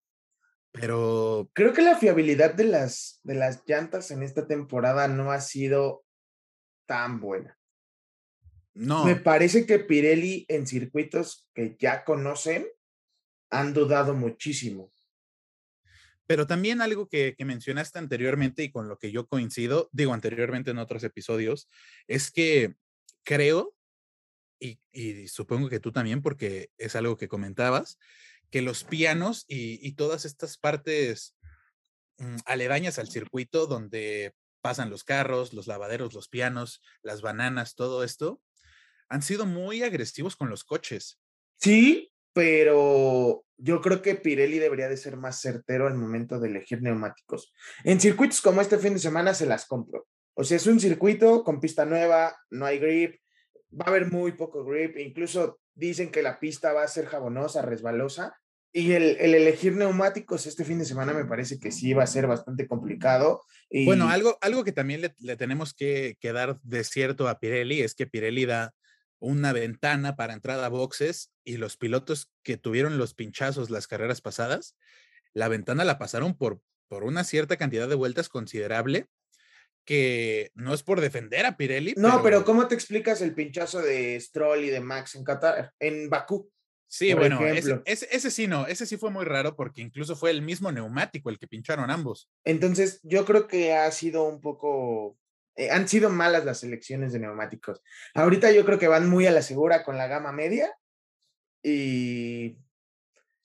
Pero 0.71 1.49
creo 1.53 1.71
que 1.71 1.81
la 1.81 1.97
fiabilidad 1.97 2.53
de 2.53 2.65
las, 2.65 3.21
de 3.23 3.35
las 3.35 3.63
llantas 3.65 4.11
en 4.11 4.23
esta 4.23 4.45
temporada 4.45 5.07
no 5.07 5.31
ha 5.31 5.39
sido 5.39 6.03
tan 6.85 7.21
buena. 7.21 7.57
No. 8.75 9.05
Me 9.05 9.15
parece 9.15 9.65
que 9.65 9.79
Pirelli 9.79 10.45
en 10.49 10.67
circuitos 10.67 11.47
que 11.53 11.77
ya 11.79 12.03
conocen 12.03 12.67
han 13.49 13.73
dudado 13.73 14.13
muchísimo. 14.13 14.91
Pero 16.27 16.45
también 16.47 16.81
algo 16.81 17.07
que, 17.07 17.35
mencionaste 17.39 17.99
anteriormente 17.99 18.63
y 18.63 18.71
con 18.71 18.89
lo 18.89 18.97
que 18.97 19.11
yo 19.11 19.27
coincido, 19.27 19.89
digo 19.93 20.13
anteriormente 20.13 20.71
en 20.71 20.79
otros 20.79 21.03
episodios, 21.03 21.69
es 22.07 22.31
que 22.31 22.75
creo, 23.23 23.75
y, 24.59 24.79
supongo 25.27 25.69
que 25.69 25.79
tú 25.79 25.91
también, 25.91 26.21
porque 26.21 26.71
es 26.77 26.95
algo 26.95 27.15
que 27.17 27.27
comentabas, 27.27 27.97
que 28.49 28.61
los 28.61 28.83
pianos 28.83 29.45
y, 29.47 29.91
todas 29.93 30.25
estas 30.25 30.57
partes 30.57 31.35
mm, 32.17 32.37
aledañas 32.45 32.99
al 32.99 33.07
circuito 33.07 33.67
donde 33.67 34.33
pasan 34.61 34.89
los 34.89 35.03
carros, 35.03 35.53
los 35.53 35.67
lavaderos, 35.67 36.13
los 36.13 36.27
pianos, 36.27 36.81
las 37.03 37.21
bananas, 37.21 37.75
todo 37.75 38.03
esto, 38.03 38.41
han 39.09 39.21
sido 39.21 39.45
muy 39.45 39.83
agresivos 39.83 40.35
con 40.35 40.49
los 40.49 40.63
coches. 40.63 41.19
Sí, 41.57 42.11
pero 42.33 43.45
yo 43.57 43.81
creo 43.81 44.01
que 44.01 44.15
Pirelli 44.15 44.59
debería 44.59 44.89
de 44.89 44.97
ser 44.97 45.17
más 45.17 45.39
certero 45.39 45.87
al 45.87 45.95
momento 45.95 46.39
de 46.39 46.49
elegir 46.49 46.81
neumáticos. 46.81 47.53
En 47.83 47.99
circuitos 47.99 48.41
como 48.41 48.61
este 48.61 48.77
fin 48.77 48.93
de 48.93 48.99
semana 48.99 49.33
se 49.33 49.45
las 49.45 49.65
compro. 49.65 50.07
O 50.33 50.43
sea, 50.43 50.57
es 50.57 50.67
un 50.67 50.79
circuito 50.79 51.43
con 51.43 51.61
pista 51.61 51.85
nueva, 51.85 52.35
no 52.49 52.65
hay 52.65 52.79
grip, 52.79 53.15
va 53.71 53.85
a 53.85 53.89
haber 53.89 54.11
muy 54.11 54.33
poco 54.33 54.65
grip, 54.65 54.97
incluso 54.97 55.59
dicen 55.73 56.11
que 56.11 56.21
la 56.21 56.39
pista 56.39 56.73
va 56.73 56.83
a 56.83 56.87
ser 56.87 57.05
jabonosa, 57.05 57.61
resbalosa, 57.61 58.37
y 58.73 58.91
el, 58.91 59.15
elegir 59.21 59.77
neumáticos 59.77 60.45
este 60.45 60.65
fin 60.65 60.79
de 60.79 60.83
semana 60.83 61.13
me 61.13 61.23
parece 61.23 61.57
que 61.57 61.71
sí 61.71 61.93
va 61.93 62.03
a 62.03 62.07
ser 62.07 62.27
bastante 62.27 62.67
complicado. 62.67 63.41
Y... 63.69 63.85
Bueno, 63.85 64.09
algo, 64.09 64.37
algo 64.41 64.65
que 64.65 64.73
también 64.73 64.99
le, 64.99 65.15
le 65.19 65.37
tenemos 65.37 65.73
que, 65.73 66.17
que, 66.19 66.33
dar 66.33 66.59
de 66.61 66.83
cierto 66.83 67.29
a 67.29 67.39
Pirelli 67.39 67.79
es 67.81 67.95
que 67.95 68.05
Pirelli 68.05 68.45
da 68.45 68.73
una 69.19 69.53
ventana 69.53 70.15
para 70.15 70.33
entrada 70.33 70.65
a 70.65 70.69
boxes 70.69 71.31
y 71.43 71.57
los 71.57 71.77
pilotos 71.77 72.31
que 72.43 72.57
tuvieron 72.57 72.97
los 72.97 73.13
pinchazos 73.13 73.69
las 73.69 73.87
carreras 73.87 74.21
pasadas, 74.21 74.75
la 75.33 75.47
ventana 75.47 75.83
la 75.83 75.97
pasaron 75.97 76.37
por, 76.37 76.61
por 76.87 77.03
una 77.03 77.23
cierta 77.23 77.57
cantidad 77.57 77.87
de 77.87 77.95
vueltas 77.95 78.29
considerable 78.29 79.07
que 79.85 80.51
no 80.55 80.73
es 80.73 80.83
por 80.83 80.99
defender 80.99 81.45
a 81.45 81.57
Pirelli. 81.57 81.93
No, 81.95 82.23
pero, 82.23 82.43
¿cómo 82.43 82.67
te 82.67 82.75
explicas 82.75 83.21
el 83.21 83.35
pinchazo 83.35 83.81
de 83.81 84.19
Stroll 84.19 84.65
y 84.65 84.69
de 84.69 84.79
Max 84.79 85.15
en 85.15 85.23
Qatar, 85.23 85.73
en 85.79 86.09
Bakú? 86.09 86.51
Sí, 86.87 87.13
bueno, 87.13 87.45
ese, 87.45 87.81
ese, 87.85 88.31
sí 88.31 88.47
no, 88.47 88.67
ese 88.67 88.85
sí 88.85 88.97
fue 88.97 89.11
muy 89.11 89.25
raro 89.25 89.55
porque 89.55 89.81
incluso 89.81 90.15
fue 90.15 90.31
el 90.31 90.41
mismo 90.41 90.71
neumático 90.71 91.29
el 91.29 91.39
que 91.39 91.47
pincharon 91.47 91.91
ambos. 91.91 92.29
Entonces, 92.43 92.99
yo 93.03 93.25
creo 93.25 93.47
que 93.47 93.73
ha 93.73 93.91
sido 93.91 94.23
un 94.23 94.39
poco 94.39 95.17
eh, 95.55 95.71
han 95.71 95.87
sido 95.87 96.09
malas 96.09 96.45
las 96.45 96.59
selecciones 96.59 97.13
de 97.13 97.19
neumáticos. 97.19 97.81
Ahorita 98.13 98.51
yo 98.51 98.65
creo 98.65 98.77
que 98.77 98.87
van 98.87 99.09
muy 99.09 99.25
a 99.25 99.31
la 99.31 99.41
segura 99.41 99.83
con 99.83 99.97
la 99.97 100.07
gama 100.07 100.31
media 100.31 100.73
y... 101.63 102.57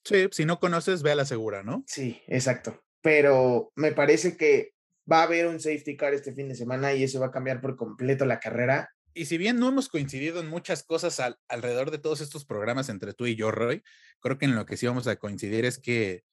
Sí, 0.05 0.29
si 0.33 0.45
no 0.45 0.59
conoces, 0.59 1.03
ve 1.03 1.13
a 1.13 1.15
la 1.15 1.27
segura, 1.27 1.63
¿no? 1.63 1.85
Sí, 1.87 2.23
exacto. 2.27 2.83
Pero 3.03 3.71
me 3.77 3.93
parece 3.93 4.37
que 4.37 4.73
va 5.11 5.21
a 5.21 5.25
haber 5.25 5.47
un 5.47 5.61
safety 5.61 5.97
car 5.97 6.15
este 6.15 6.33
fin 6.33 6.49
de 6.49 6.55
semana 6.55 6.93
y 6.95 7.05
eso 7.05 7.21
va 7.21 7.27
a 7.27 7.33
cambiar 7.33 7.61
por 7.61 7.77
completo 7.77 8.25
la 8.25 8.41
carrera. 8.41 8.91
Y 9.13 9.27
si 9.27 9.39
bien 9.39 9.59
no 9.59 9.69
hemos 9.69 9.89
coincidido 9.89 10.41
en 10.41 10.49
muchas 10.49 10.83
cosas 10.83 11.21
alrededor 11.49 11.91
de 11.91 11.99
todos 11.99 12.21
estos 12.21 12.45
programas 12.45 12.89
entre 12.89 13.13
tú 13.13 13.27
y 13.27 13.37
yo, 13.37 13.51
Roy, 13.51 13.83
creo 14.21 14.39
que 14.39 14.47
en 14.47 14.55
lo 14.55 14.67
que 14.67 14.77
sí 14.77 14.87
vamos 14.87 15.07
a 15.07 15.17
coincidir 15.17 15.65
es 15.65 15.79
que 15.79 16.25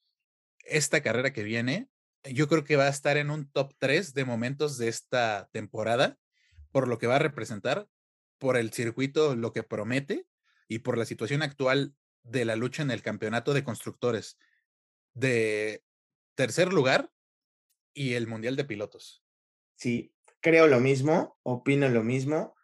esta 0.64 1.02
carrera 1.02 1.32
que 1.32 1.42
viene 1.42 1.88
yo 2.24 2.48
creo 2.48 2.64
que 2.64 2.76
va 2.76 2.86
a 2.86 2.90
estar 2.90 3.16
en 3.16 3.30
un 3.30 3.50
top 3.50 3.72
3 3.78 4.14
de 4.14 4.24
momentos 4.24 4.78
de 4.78 4.88
esta 4.88 5.48
temporada, 5.52 6.18
por 6.72 6.88
lo 6.88 6.98
que 6.98 7.06
va 7.06 7.16
a 7.16 7.20
representar, 7.20 7.88
por 8.38 8.56
el 8.56 8.72
circuito, 8.72 9.34
lo 9.34 9.52
que 9.52 9.62
promete 9.62 10.26
y 10.68 10.80
por 10.80 10.98
la 10.98 11.04
situación 11.04 11.42
actual 11.42 11.94
de 12.22 12.44
la 12.44 12.56
lucha 12.56 12.82
en 12.82 12.90
el 12.90 13.02
campeonato 13.02 13.54
de 13.54 13.64
constructores 13.64 14.38
de 15.14 15.82
tercer 16.34 16.72
lugar 16.72 17.10
y 17.94 18.14
el 18.14 18.26
Mundial 18.26 18.54
de 18.54 18.64
Pilotos. 18.64 19.24
Sí, 19.74 20.14
creo 20.40 20.66
lo 20.66 20.80
mismo, 20.80 21.38
opino 21.42 21.88
lo 21.88 22.04
mismo. 22.04 22.54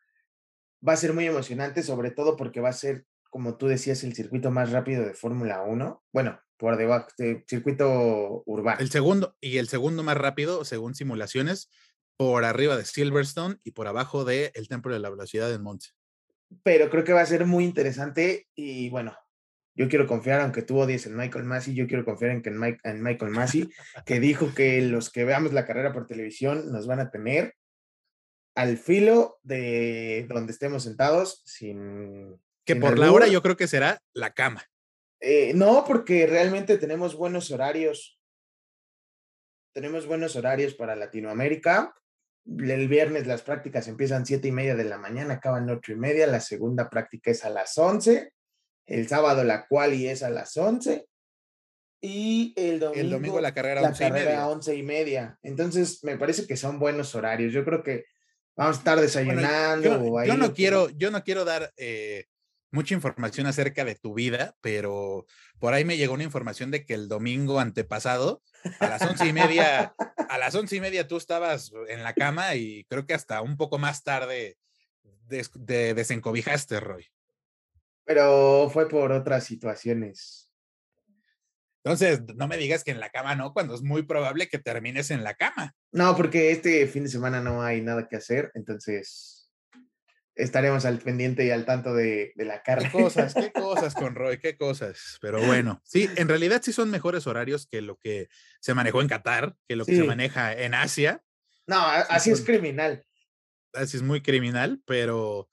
Va 0.86 0.92
a 0.92 0.98
ser 0.98 1.12
muy 1.12 1.26
emocionante, 1.26 1.82
sobre 1.82 2.10
todo 2.10 2.36
porque 2.36 2.60
va 2.60 2.68
a 2.68 2.74
ser, 2.74 3.06
como 3.30 3.56
tú 3.56 3.66
decías, 3.66 4.04
el 4.04 4.14
circuito 4.14 4.50
más 4.50 4.70
rápido 4.70 5.04
de 5.04 5.14
Fórmula 5.14 5.62
1. 5.62 6.04
Bueno, 6.12 6.40
por 6.56 6.76
debajo, 6.76 7.08
de 7.18 7.44
circuito 7.48 8.42
urbano. 8.46 8.80
El 8.80 8.90
segundo, 8.90 9.36
y 9.40 9.58
el 9.58 9.68
segundo 9.68 10.02
más 10.02 10.16
rápido, 10.16 10.64
según 10.64 10.94
simulaciones, 10.94 11.70
por 12.16 12.44
arriba 12.44 12.76
de 12.76 12.84
Silverstone 12.84 13.56
y 13.64 13.72
por 13.72 13.88
abajo 13.88 14.24
del 14.24 14.50
el 14.54 14.68
Templo 14.68 14.92
de 14.92 15.00
la 15.00 15.10
Velocidad 15.10 15.52
en 15.52 15.62
Monte. 15.62 15.88
Pero 16.62 16.90
creo 16.90 17.04
que 17.04 17.12
va 17.12 17.20
a 17.20 17.26
ser 17.26 17.46
muy 17.46 17.64
interesante 17.64 18.46
y 18.54 18.88
bueno, 18.90 19.16
yo 19.74 19.88
quiero 19.88 20.06
confiar, 20.06 20.40
aunque 20.40 20.62
tú 20.62 20.78
odies 20.78 21.06
en 21.06 21.16
Michael 21.16 21.44
Massey, 21.44 21.74
yo 21.74 21.88
quiero 21.88 22.04
confiar 22.04 22.30
en, 22.30 22.42
que 22.42 22.50
en, 22.50 23.02
Michael 23.02 23.32
Massey, 23.32 23.68
que 24.06 24.20
dijo 24.20 24.54
que 24.54 24.80
los 24.82 25.10
que 25.10 25.24
veamos 25.24 25.52
la 25.52 25.66
carrera 25.66 25.92
por 25.92 26.06
televisión 26.06 26.70
nos 26.70 26.86
van 26.86 27.00
a 27.00 27.10
tener 27.10 27.56
al 28.54 28.78
filo 28.78 29.38
de 29.42 30.26
donde 30.28 30.52
estemos 30.52 30.84
sentados 30.84 31.42
sin... 31.44 32.40
Que 32.64 32.76
por 32.76 32.98
la 32.98 33.12
hora 33.12 33.26
yo 33.26 33.42
creo 33.42 33.56
que 33.56 33.66
será 33.66 34.00
la 34.12 34.32
cama. 34.32 34.64
Eh, 35.26 35.52
no, 35.54 35.84
porque 35.86 36.26
realmente 36.26 36.76
tenemos 36.78 37.16
buenos 37.16 37.50
horarios. 37.50 38.18
Tenemos 39.72 40.06
buenos 40.06 40.36
horarios 40.36 40.74
para 40.74 40.94
Latinoamérica. 40.94 41.94
El 42.46 42.88
viernes 42.88 43.26
las 43.26 43.42
prácticas 43.42 43.88
empiezan 43.88 44.26
siete 44.26 44.48
y 44.48 44.52
media 44.52 44.74
de 44.74 44.84
la 44.84 44.98
mañana, 44.98 45.34
acaban 45.34 45.68
ocho 45.70 45.92
y 45.92 45.96
media. 45.96 46.26
La 46.26 46.40
segunda 46.40 46.90
práctica 46.90 47.30
es 47.30 47.44
a 47.44 47.50
las 47.50 47.78
once 47.78 48.34
el 48.86 49.08
sábado 49.08 49.44
la 49.44 49.66
quali 49.66 50.08
es 50.08 50.22
a 50.22 50.30
las 50.30 50.56
11 50.56 51.06
y 52.00 52.52
el 52.56 52.80
domingo, 52.80 53.00
el 53.00 53.10
domingo 53.10 53.40
la 53.40 53.54
carrera, 53.54 53.80
la 53.80 53.94
carrera 53.94 54.42
a 54.42 54.48
11 54.48 54.76
y 54.76 54.82
media. 54.82 55.38
Entonces, 55.42 56.04
me 56.04 56.18
parece 56.18 56.46
que 56.46 56.56
son 56.56 56.78
buenos 56.78 57.14
horarios. 57.14 57.52
Yo 57.52 57.64
creo 57.64 57.82
que 57.82 58.04
vamos 58.54 58.76
a 58.76 58.78
estar 58.80 59.00
desayunando. 59.00 60.22
yo, 60.24 60.36
no 60.36 60.52
quiero, 60.52 60.90
yo 60.90 61.10
no 61.10 61.24
quiero 61.24 61.46
dar 61.46 61.72
eh, 61.78 62.26
mucha 62.74 62.94
información 62.94 63.46
acerca 63.46 63.84
de 63.84 63.94
tu 63.94 64.12
vida, 64.14 64.54
pero 64.60 65.24
por 65.58 65.72
ahí 65.72 65.84
me 65.84 65.96
llegó 65.96 66.14
una 66.14 66.24
información 66.24 66.70
de 66.70 66.84
que 66.84 66.94
el 66.94 67.08
domingo 67.08 67.60
antepasado, 67.60 68.42
a 68.80 68.88
las 68.88 69.02
once 69.02 69.26
y 69.26 69.32
media, 69.32 69.94
a 70.28 70.38
las 70.38 70.54
once 70.54 70.76
y 70.76 70.80
media 70.80 71.08
tú 71.08 71.16
estabas 71.16 71.72
en 71.88 72.02
la 72.02 72.12
cama 72.12 72.54
y 72.54 72.84
creo 72.84 73.06
que 73.06 73.14
hasta 73.14 73.40
un 73.40 73.56
poco 73.56 73.78
más 73.78 74.02
tarde 74.02 74.58
desencobijaste, 75.26 76.80
Roy 76.80 77.08
pero 78.04 78.68
fue 78.70 78.88
por 78.88 79.12
otras 79.12 79.44
situaciones. 79.44 80.50
Entonces, 81.82 82.22
no 82.36 82.48
me 82.48 82.56
digas 82.56 82.82
que 82.82 82.92
en 82.92 83.00
la 83.00 83.10
cama 83.10 83.34
no, 83.34 83.52
cuando 83.52 83.74
es 83.74 83.82
muy 83.82 84.04
probable 84.04 84.48
que 84.48 84.58
termines 84.58 85.10
en 85.10 85.22
la 85.22 85.34
cama. 85.34 85.74
No, 85.92 86.16
porque 86.16 86.50
este 86.50 86.86
fin 86.86 87.04
de 87.04 87.10
semana 87.10 87.40
no 87.40 87.62
hay 87.62 87.82
nada 87.82 88.08
que 88.08 88.16
hacer, 88.16 88.50
entonces 88.54 89.43
estaremos 90.34 90.84
al 90.84 90.98
pendiente 90.98 91.44
y 91.44 91.50
al 91.50 91.64
tanto 91.64 91.94
de, 91.94 92.32
la 92.36 92.62
carrera. 92.62 92.90
Qué 92.90 93.02
cosas, 93.02 93.34
qué 93.34 93.52
cosas 93.52 93.94
con 93.94 94.14
Roy, 94.14 94.38
qué 94.38 94.56
cosas. 94.56 95.18
Pero 95.20 95.40
bueno, 95.42 95.80
sí, 95.84 96.08
en 96.16 96.28
realidad 96.28 96.62
sí 96.62 96.72
son 96.72 96.90
mejores 96.90 97.26
horarios 97.26 97.66
que 97.66 97.82
lo 97.82 97.98
que 97.98 98.28
se 98.60 98.74
manejó 98.74 99.00
en 99.00 99.08
Qatar, 99.08 99.56
que 99.68 99.76
lo 99.76 99.84
que 99.84 99.96
se 99.96 100.04
maneja 100.04 100.52
en 100.52 100.74
Asia. 100.74 101.22
No, 101.66 101.80
así 101.86 102.30
es 102.30 102.42
criminal. 102.42 103.04
Así 103.72 103.96
es 103.96 104.02
muy 104.02 104.22
criminal, 104.22 104.82
pero 104.86 105.48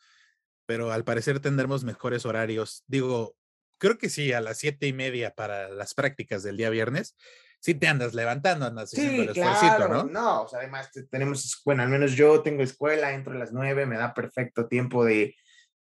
pero 0.66 0.92
al 0.94 1.04
parecer 1.04 1.42
tendremos 1.42 1.84
mejores 1.84 2.26
horarios. 2.26 2.86
Digo, 2.88 3.36
creo 3.78 3.98
que 3.98 4.10
sí, 4.10 4.32
a 4.32 4.40
las 4.40 4.58
siete 4.58 4.88
y 4.88 4.94
media 4.94 5.36
para 5.36 5.68
las 5.68 5.94
prácticas 5.94 6.44
del 6.44 6.56
día 6.56 6.70
viernes, 6.70 7.18
sí 7.62 7.76
te 7.76 7.88
andas 7.88 8.14
levantando, 8.14 8.66
andas 8.66 8.92
haciendo 8.92 9.24
el 9.24 9.30
esfuerzo, 9.30 9.88
¿no? 9.88 10.04
No, 10.04 10.42
o 10.44 10.48
sea, 10.48 10.60
además 10.60 10.90
tenemos, 11.10 11.62
bueno, 11.64 11.84
al 11.84 11.90
menos 11.90 12.14
yo 12.14 12.42
tengo 12.42 12.64
escuela, 12.64 13.14
entro 13.14 13.34
a 13.34 13.38
las 13.38 13.54
nueve, 13.54 13.86
me 13.86 13.98
da 13.98 14.14
perfecto 14.14 14.68
tiempo 14.68 15.06
de 15.06 15.36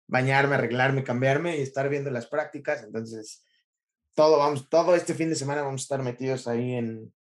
bañarme, 0.08 0.56
arreglarme, 0.56 1.04
cambiarme 1.04 1.58
y 1.58 1.62
estar 1.62 1.88
viendo 1.88 2.10
las 2.10 2.26
prácticas. 2.26 2.84
Entonces, 2.84 3.46
todo, 4.16 4.40
vamos, 4.40 4.70
todo 4.70 4.96
este 4.96 5.14
fin 5.14 5.30
de 5.30 5.36
semana 5.36 5.62
vamos 5.62 5.82
a 5.82 5.84
estar 5.84 6.02
metidos 6.02 6.48
ahí 6.48 6.74
en, 6.74 7.14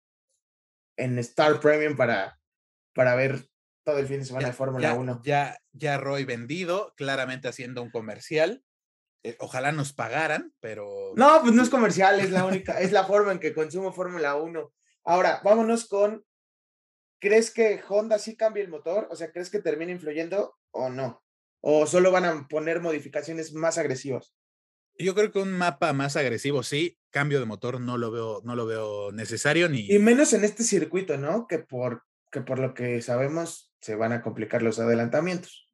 en 0.95 1.19
Star 1.19 1.59
Premium 1.59 1.97
para, 1.97 2.39
para 2.93 3.13
ver 3.15 3.45
todo 3.83 3.99
el 3.99 4.07
fin 4.07 4.19
de 4.19 4.25
semana 4.25 4.47
de 4.47 4.53
Fórmula 4.53 4.93
1. 4.93 5.21
Ya, 5.25 5.59
ya 5.73 5.97
Roy 5.97 6.23
vendido, 6.23 6.93
claramente 6.95 7.49
haciendo 7.49 7.83
un 7.83 7.91
comercial. 7.91 8.63
Eh, 9.25 9.35
ojalá 9.39 9.71
nos 9.71 9.91
pagaran, 9.91 10.53
pero. 10.59 11.13
No, 11.15 11.41
pues 11.41 11.51
no 11.55 11.63
es 11.63 11.69
comercial, 11.71 12.19
es 12.19 12.29
la 12.29 12.45
única, 12.45 12.79
es 12.79 12.91
la 12.91 13.05
forma 13.05 13.31
en 13.31 13.39
que 13.39 13.55
consumo 13.55 13.91
Fórmula 13.91 14.35
1. 14.35 14.71
Ahora, 15.03 15.41
vámonos 15.43 15.87
con. 15.87 16.23
¿Crees 17.19 17.49
que 17.49 17.81
Honda 17.89 18.19
sí 18.19 18.37
cambie 18.37 18.61
el 18.61 18.69
motor? 18.69 19.07
O 19.09 19.15
sea, 19.15 19.31
¿crees 19.31 19.49
que 19.49 19.59
termine 19.59 19.91
influyendo 19.91 20.59
o 20.69 20.89
no? 20.89 21.23
¿O 21.61 21.87
solo 21.87 22.11
van 22.11 22.25
a 22.25 22.47
poner 22.47 22.81
modificaciones 22.81 23.51
más 23.53 23.79
agresivas? 23.79 24.35
Yo 24.99 25.15
creo 25.15 25.31
que 25.31 25.39
un 25.39 25.51
mapa 25.51 25.91
más 25.93 26.15
agresivo, 26.17 26.61
sí. 26.61 26.99
Cambio 27.09 27.39
de 27.39 27.47
motor 27.47 27.81
no 27.81 27.97
lo 27.97 28.11
veo, 28.11 28.41
no 28.43 28.55
lo 28.55 28.67
veo 28.67 29.11
necesario 29.11 29.69
ni. 29.69 29.91
Y 29.91 29.97
menos 29.97 30.33
en 30.33 30.43
este 30.43 30.63
circuito, 30.63 31.17
¿no? 31.17 31.47
Que 31.47 31.57
por, 31.57 32.03
que 32.31 32.41
por 32.41 32.59
lo 32.59 32.75
que 32.75 33.01
sabemos, 33.01 33.73
se 33.81 33.95
van 33.95 34.11
a 34.11 34.21
complicar 34.21 34.61
los 34.61 34.77
adelantamientos. 34.77 35.67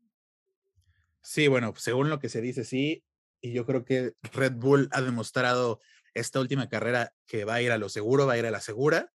Sí, 1.21 1.49
bueno, 1.49 1.73
según 1.75 2.09
lo 2.09 2.19
que 2.19 2.29
se 2.29 2.39
dice, 2.39 2.63
sí. 2.63 3.03
Y 3.41 3.53
yo 3.53 3.65
creo 3.65 3.83
que 3.83 4.13
Red 4.33 4.53
Bull 4.53 4.87
ha 4.91 5.01
demostrado 5.01 5.79
esta 6.13 6.39
última 6.39 6.69
carrera 6.69 7.13
que 7.25 7.45
va 7.45 7.55
a 7.55 7.61
ir 7.61 7.71
a 7.71 7.77
lo 7.77 7.89
seguro, 7.89 8.27
va 8.27 8.33
a 8.33 8.37
ir 8.37 8.45
a 8.45 8.51
la 8.51 8.61
segura. 8.61 9.11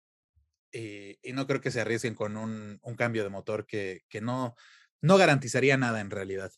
Y, 0.72 1.16
no 1.32 1.46
creo 1.46 1.60
que 1.60 1.70
se 1.70 1.80
arriesguen 1.80 2.14
con 2.14 2.36
un, 2.36 2.80
cambio 2.96 3.22
de 3.22 3.30
motor 3.30 3.66
que, 3.66 4.02
que, 4.08 4.20
no, 4.20 4.56
no 5.00 5.16
garantizaría 5.16 5.76
nada 5.76 6.00
en 6.00 6.10
realidad. 6.10 6.52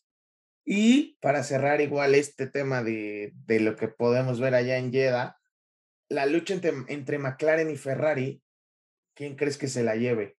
Y 0.64 1.16
para 1.20 1.42
cerrar 1.44 1.80
igual 1.80 2.14
este 2.14 2.46
tema 2.46 2.82
de, 2.82 3.32
de 3.46 3.60
lo 3.60 3.76
que 3.76 3.88
podemos 3.88 4.40
ver 4.40 4.54
allá 4.54 4.78
en 4.78 4.92
Jeddah, 4.92 5.38
la 6.08 6.26
lucha 6.26 6.54
entre, 6.54 6.72
entre 6.88 7.18
McLaren 7.18 7.70
y 7.70 7.76
Ferrari, 7.76 8.42
¿quién 9.14 9.36
crees 9.36 9.56
que 9.56 9.68
se 9.68 9.82
la 9.82 9.96
lleve? 9.96 10.36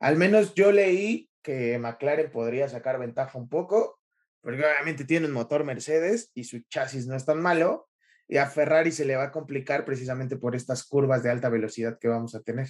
Al 0.00 0.16
menos 0.16 0.54
yo 0.54 0.72
leí 0.72 1.30
que 1.42 1.78
McLaren 1.78 2.30
podría 2.30 2.68
sacar 2.68 2.98
ventaja 2.98 3.38
un 3.38 3.48
poco, 3.48 4.01
porque 4.42 4.60
obviamente 4.60 5.04
tiene 5.04 5.26
un 5.26 5.32
motor 5.32 5.64
Mercedes 5.64 6.30
y 6.34 6.44
su 6.44 6.60
chasis 6.68 7.06
no 7.06 7.16
es 7.16 7.24
tan 7.24 7.40
malo, 7.40 7.88
y 8.28 8.36
a 8.36 8.46
Ferrari 8.46 8.92
se 8.92 9.04
le 9.04 9.16
va 9.16 9.24
a 9.24 9.32
complicar 9.32 9.84
precisamente 9.84 10.36
por 10.36 10.54
estas 10.54 10.84
curvas 10.84 11.22
de 11.22 11.30
alta 11.30 11.48
velocidad 11.48 11.98
que 11.98 12.08
vamos 12.08 12.34
a 12.34 12.40
tener. 12.40 12.68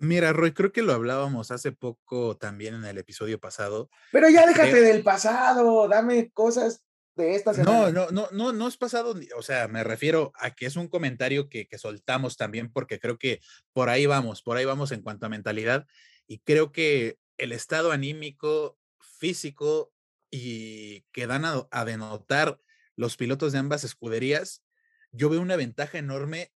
Mira, 0.00 0.32
Roy, 0.32 0.52
creo 0.52 0.72
que 0.72 0.82
lo 0.82 0.92
hablábamos 0.92 1.50
hace 1.50 1.72
poco 1.72 2.36
también 2.36 2.74
en 2.74 2.84
el 2.84 2.98
episodio 2.98 3.40
pasado. 3.40 3.90
Pero 4.12 4.28
ya 4.28 4.46
déjate 4.46 4.80
del 4.80 5.02
pasado, 5.02 5.88
dame 5.88 6.30
cosas 6.30 6.84
de 7.16 7.34
esta 7.34 7.52
semana. 7.52 7.90
No, 7.90 7.90
no, 7.90 8.10
no, 8.10 8.28
no, 8.30 8.52
no 8.52 8.68
es 8.68 8.76
pasado, 8.76 9.16
o 9.36 9.42
sea, 9.42 9.66
me 9.66 9.82
refiero 9.82 10.32
a 10.36 10.52
que 10.54 10.66
es 10.66 10.76
un 10.76 10.86
comentario 10.86 11.48
que, 11.48 11.66
que 11.66 11.78
soltamos 11.78 12.36
también 12.36 12.70
porque 12.70 13.00
creo 13.00 13.18
que 13.18 13.40
por 13.72 13.88
ahí 13.88 14.06
vamos, 14.06 14.42
por 14.42 14.56
ahí 14.56 14.64
vamos 14.64 14.92
en 14.92 15.02
cuanto 15.02 15.26
a 15.26 15.30
mentalidad 15.30 15.86
y 16.28 16.38
creo 16.38 16.70
que 16.70 17.18
el 17.36 17.50
estado 17.52 17.90
anímico, 17.90 18.78
físico 19.18 19.92
y 20.30 21.02
que 21.12 21.26
dan 21.26 21.44
a, 21.44 21.84
denotar 21.84 22.60
los 22.96 23.16
pilotos 23.16 23.52
de 23.52 23.58
ambas 23.58 23.84
escuderías, 23.84 24.64
yo 25.12 25.28
veo 25.28 25.40
una 25.40 25.56
ventaja 25.56 25.98
enorme 25.98 26.52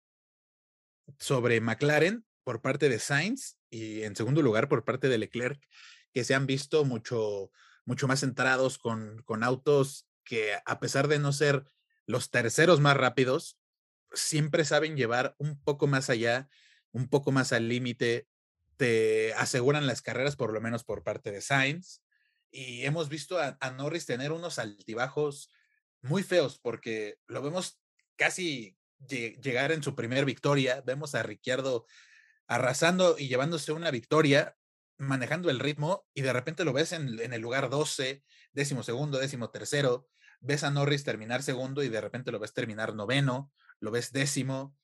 sobre 1.18 1.60
McLaren 1.60 2.24
por 2.44 2.60
parte 2.60 2.88
de 2.88 2.98
Sainz 2.98 3.58
y 3.70 4.02
en 4.02 4.16
segundo 4.16 4.42
lugar 4.42 4.68
por 4.68 4.84
parte 4.84 5.08
de 5.08 5.18
Leclerc, 5.18 5.62
que 6.12 6.24
se 6.24 6.34
han 6.34 6.46
visto 6.46 6.84
mucho, 6.84 7.50
mucho 7.84 8.08
más 8.08 8.20
centrados 8.20 8.78
con, 8.78 9.22
con 9.24 9.42
autos 9.42 10.06
que 10.24 10.54
a 10.64 10.80
pesar 10.80 11.08
de 11.08 11.18
no 11.18 11.32
ser 11.32 11.64
los 12.06 12.30
terceros 12.30 12.80
más 12.80 12.96
rápidos, 12.96 13.58
siempre 14.12 14.64
saben 14.64 14.96
llevar 14.96 15.34
un 15.38 15.60
poco 15.62 15.86
más 15.86 16.10
allá, 16.10 16.48
un 16.92 17.08
poco 17.08 17.32
más 17.32 17.52
al 17.52 17.68
límite, 17.68 18.28
te 18.76 19.32
aseguran 19.34 19.86
las 19.86 20.02
carreras 20.02 20.36
por 20.36 20.52
lo 20.52 20.60
menos 20.60 20.84
por 20.84 21.02
parte 21.02 21.30
de 21.30 21.40
Sainz. 21.40 22.01
Y 22.52 22.84
hemos 22.84 23.08
visto 23.08 23.38
a, 23.38 23.56
Norris 23.72 24.06
tener 24.06 24.30
unos 24.30 24.58
altibajos 24.58 25.50
muy 26.02 26.22
feos 26.22 26.58
porque 26.58 27.18
lo 27.26 27.42
vemos 27.42 27.80
casi 28.16 28.76
llegar 29.08 29.72
en 29.72 29.82
su 29.82 29.96
primer 29.96 30.24
victoria, 30.24 30.80
vemos 30.82 31.14
a 31.14 31.22
Ricciardo 31.24 31.86
arrasando 32.46 33.16
y 33.18 33.26
llevándose 33.26 33.72
una 33.72 33.90
victoria, 33.90 34.56
manejando 34.98 35.50
el 35.50 35.58
ritmo 35.58 36.06
y 36.14 36.22
de 36.22 36.32
repente 36.32 36.64
lo 36.64 36.72
ves 36.72 36.92
en, 36.92 37.18
en 37.18 37.32
el 37.32 37.40
lugar 37.40 37.70
12, 37.70 38.22
décimo 38.52 38.82
segundo, 38.84 39.18
décimo 39.18 39.50
tercero, 39.50 40.06
ves 40.40 40.62
a 40.62 40.70
Norris 40.70 41.04
terminar 41.04 41.42
segundo 41.42 41.82
y 41.82 41.88
de 41.88 42.00
repente 42.00 42.30
lo 42.30 42.38
ves 42.38 42.52
terminar 42.52 42.94
noveno, 42.94 43.50
lo 43.80 43.90
ves 43.90 44.12
décimo. 44.12 44.76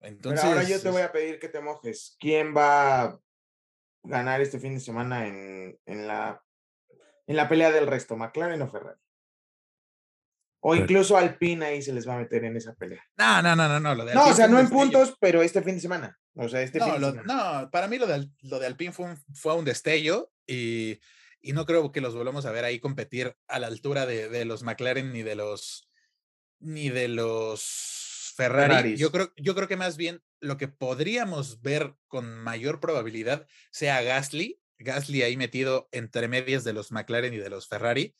Entonces, 0.00 0.44
ahora 0.44 0.64
yo 0.64 0.80
te 0.80 0.90
voy 0.90 1.02
a 1.02 1.12
pedir 1.12 1.38
que 1.38 1.48
te 1.48 1.60
mojes. 1.60 2.16
¿Quién 2.18 2.54
va 2.54 3.02
a 3.02 3.20
ganar 4.02 4.40
este 4.40 4.58
fin 4.58 4.74
de 4.74 4.80
semana 4.80 5.26
en, 5.26 5.78
en, 5.86 6.06
la, 6.06 6.43
en 7.26 7.36
la 7.36 7.48
pelea 7.48 7.70
del 7.70 7.86
resto, 7.86 8.16
McLaren 8.16 8.62
o 8.62 8.68
Ferrari? 8.68 9.00
O 10.66 10.74
incluso 10.74 11.18
Alpine 11.18 11.66
ahí 11.66 11.82
se 11.82 11.92
les 11.92 12.08
va 12.08 12.14
a 12.14 12.18
meter 12.18 12.42
en 12.44 12.56
esa 12.56 12.74
pelea. 12.74 13.04
No, 13.18 13.42
no, 13.42 13.54
no, 13.54 13.68
no, 13.68 13.80
no. 13.80 13.94
Lo 13.94 14.04
de 14.06 14.14
no, 14.14 14.28
o 14.28 14.32
sea, 14.32 14.48
no 14.48 14.58
en 14.58 14.70
puntos, 14.70 15.14
pero 15.20 15.42
este 15.42 15.62
fin 15.62 15.74
de 15.74 15.80
semana. 15.82 16.18
O 16.36 16.48
sea, 16.48 16.62
este 16.62 16.78
no, 16.78 16.86
fin 16.86 17.00
de 17.02 17.10
semana. 17.10 17.62
No, 17.62 17.70
para 17.70 17.86
mí 17.86 17.98
lo 17.98 18.06
de, 18.06 18.30
lo 18.40 18.58
de 18.58 18.66
Alpine 18.66 18.92
fue 18.92 19.10
un, 19.10 19.16
fue 19.34 19.54
un 19.54 19.66
destello 19.66 20.32
y, 20.46 21.00
y, 21.42 21.52
no 21.52 21.66
creo 21.66 21.92
que 21.92 22.00
los 22.00 22.14
volvamos 22.14 22.46
a 22.46 22.50
ver 22.50 22.64
ahí 22.64 22.80
competir 22.80 23.36
a 23.46 23.58
la 23.58 23.66
altura 23.66 24.06
de, 24.06 24.30
de 24.30 24.46
los 24.46 24.62
McLaren 24.62 25.12
ni 25.12 25.22
de 25.22 25.34
los 25.34 25.90
ni 26.60 26.88
de 26.88 27.08
los 27.08 28.32
Ferrari. 28.34 28.96
Yo 28.96 29.12
creo, 29.12 29.32
yo 29.36 29.54
creo 29.54 29.68
que 29.68 29.76
más 29.76 29.96
bien 29.96 30.22
lo 30.40 30.56
que 30.56 30.68
podríamos 30.68 31.62
ver 31.62 31.94
con 32.08 32.38
mayor 32.38 32.80
probabilidad 32.80 33.46
sea 33.70 34.02
Gasly, 34.02 34.60
Gasly 34.78 35.22
ahí 35.22 35.36
metido 35.36 35.88
entre 35.92 36.28
medias 36.28 36.64
de 36.64 36.72
los 36.72 36.92
McLaren 36.92 37.34
y 37.34 37.38
de 37.38 37.50
los 37.50 37.68
Ferrari. 37.68 38.14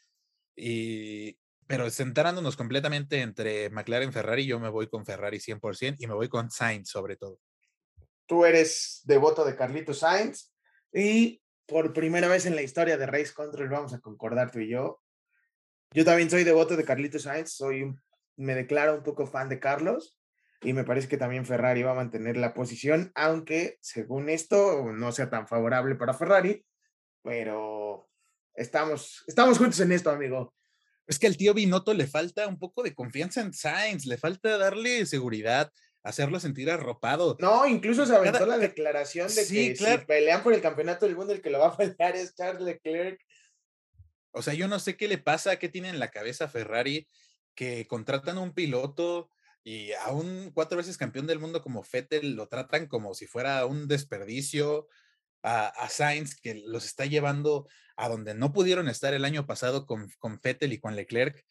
Y, 0.56 1.38
pero 1.66 1.90
centrándonos 1.90 2.56
completamente 2.56 3.20
entre 3.20 3.70
McLaren 3.70 4.10
y 4.10 4.12
Ferrari, 4.12 4.46
yo 4.46 4.60
me 4.60 4.68
voy 4.68 4.88
con 4.88 5.04
Ferrari 5.04 5.38
100% 5.38 5.96
y 5.98 6.06
me 6.06 6.14
voy 6.14 6.28
con 6.28 6.50
Sainz 6.50 6.88
sobre 6.88 7.16
todo. 7.16 7.40
Tú 8.26 8.44
eres 8.44 9.00
devoto 9.04 9.44
de 9.44 9.56
Carlito 9.56 9.92
Sainz 9.92 10.52
y 10.92 11.42
por 11.66 11.92
primera 11.92 12.28
vez 12.28 12.46
en 12.46 12.54
la 12.54 12.62
historia 12.62 12.96
de 12.96 13.06
Race 13.06 13.32
Control 13.34 13.68
vamos 13.68 13.92
a 13.94 14.00
concordar 14.00 14.50
tú 14.50 14.60
y 14.60 14.70
yo. 14.70 15.02
Yo 15.92 16.04
también 16.04 16.30
soy 16.30 16.44
devoto 16.44 16.76
de 16.76 16.84
Carlito 16.84 17.18
Sainz, 17.18 17.52
soy 17.52 17.94
me 18.36 18.54
declaro 18.54 18.96
un 18.96 19.02
poco 19.02 19.26
fan 19.26 19.48
de 19.48 19.60
Carlos 19.60 20.18
y 20.64 20.72
me 20.72 20.84
parece 20.84 21.08
que 21.08 21.18
también 21.18 21.44
Ferrari 21.44 21.82
va 21.82 21.92
a 21.92 21.94
mantener 21.94 22.36
la 22.36 22.54
posición, 22.54 23.12
aunque 23.14 23.76
según 23.80 24.30
esto 24.30 24.90
no 24.92 25.12
sea 25.12 25.28
tan 25.28 25.46
favorable 25.46 25.94
para 25.94 26.14
Ferrari, 26.14 26.64
pero 27.22 28.08
estamos, 28.54 29.24
estamos 29.26 29.58
juntos 29.58 29.78
en 29.80 29.92
esto, 29.92 30.10
amigo. 30.10 30.54
Es 31.06 31.18
que 31.18 31.26
al 31.26 31.36
tío 31.36 31.52
Binotto 31.52 31.92
le 31.92 32.06
falta 32.06 32.48
un 32.48 32.58
poco 32.58 32.82
de 32.82 32.94
confianza 32.94 33.42
en 33.42 33.52
Sainz, 33.52 34.06
le 34.06 34.16
falta 34.16 34.56
darle 34.56 35.04
seguridad, 35.04 35.70
hacerlo 36.02 36.40
sentir 36.40 36.70
arropado. 36.70 37.36
No, 37.40 37.66
incluso 37.66 38.06
se 38.06 38.16
aventó 38.16 38.46
la 38.46 38.56
declaración 38.56 39.28
de 39.28 39.46
que 39.46 39.76
si 39.76 39.98
pelean 40.06 40.42
por 40.42 40.54
el 40.54 40.62
campeonato 40.62 41.04
del 41.04 41.16
mundo, 41.16 41.34
el 41.34 41.42
que 41.42 41.50
lo 41.50 41.58
va 41.58 41.68
a 41.68 41.76
pelear 41.76 42.16
es 42.16 42.34
Charles 42.34 42.62
Leclerc. 42.62 43.20
O 44.30 44.40
sea, 44.40 44.54
yo 44.54 44.66
no 44.66 44.78
sé 44.78 44.96
qué 44.96 45.08
le 45.08 45.18
pasa, 45.18 45.58
qué 45.58 45.68
tiene 45.68 45.90
en 45.90 45.98
la 45.98 46.10
cabeza 46.10 46.48
Ferrari, 46.48 47.06
que 47.54 47.86
contratan 47.86 48.38
a 48.38 48.40
un 48.40 48.54
piloto 48.54 49.30
y 49.64 49.92
a 49.92 50.12
un 50.12 50.50
cuatro 50.52 50.76
veces 50.76 50.98
campeón 50.98 51.26
del 51.26 51.40
mundo 51.40 51.62
como 51.62 51.82
Fettel 51.82 52.34
lo 52.36 52.48
tratan 52.48 52.86
como 52.86 53.14
si 53.14 53.26
fuera 53.26 53.64
un 53.64 53.88
desperdicio. 53.88 54.88
A, 55.46 55.66
a, 55.66 55.90
Sainz, 55.90 56.40
que 56.40 56.54
los 56.54 56.86
está 56.86 57.04
llevando 57.04 57.68
a 57.96 58.08
donde 58.08 58.34
no 58.34 58.52
pudieron 58.54 58.88
estar 58.88 59.12
el 59.12 59.26
año 59.26 59.46
pasado 59.46 59.84
con, 59.84 60.08
con 60.18 60.40
Fettel 60.40 60.72
y 60.72 60.80
con 60.80 60.96
Leclerc, 60.96 61.44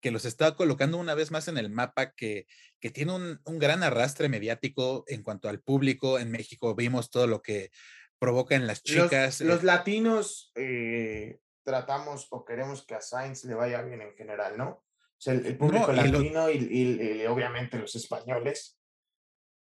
que 0.00 0.12
los 0.12 0.24
está 0.24 0.54
colocando 0.54 0.98
una 0.98 1.14
vez 1.14 1.32
más 1.32 1.48
en 1.48 1.58
el 1.58 1.68
mapa, 1.68 2.12
que, 2.12 2.46
que 2.78 2.90
tiene 2.90 3.12
un, 3.12 3.40
un, 3.44 3.58
gran 3.58 3.82
arrastre 3.82 4.28
mediático 4.28 5.02
en 5.08 5.24
cuanto 5.24 5.48
al 5.48 5.60
público. 5.60 6.20
En 6.20 6.30
México 6.30 6.76
vimos 6.76 7.10
todo 7.10 7.26
lo 7.26 7.42
que 7.42 7.72
provoca 8.20 8.54
en 8.54 8.68
las 8.68 8.84
chicas. 8.84 9.40
Los, 9.40 9.48
los 9.48 9.62
latinos 9.64 10.52
eh, 10.54 11.40
tratamos 11.64 12.28
o 12.30 12.44
queremos 12.44 12.86
que 12.86 12.94
a 12.94 13.00
Sainz 13.00 13.44
le 13.44 13.54
vaya 13.54 13.82
bien 13.82 14.00
en 14.00 14.14
general, 14.14 14.56
¿no? 14.56 14.84
Sea, 15.22 15.34
el, 15.34 15.56
público 15.56 15.92
latino 15.92 16.50
y, 16.50 17.26
obviamente 17.26 17.78
los 17.78 17.94
españoles. 17.94 18.78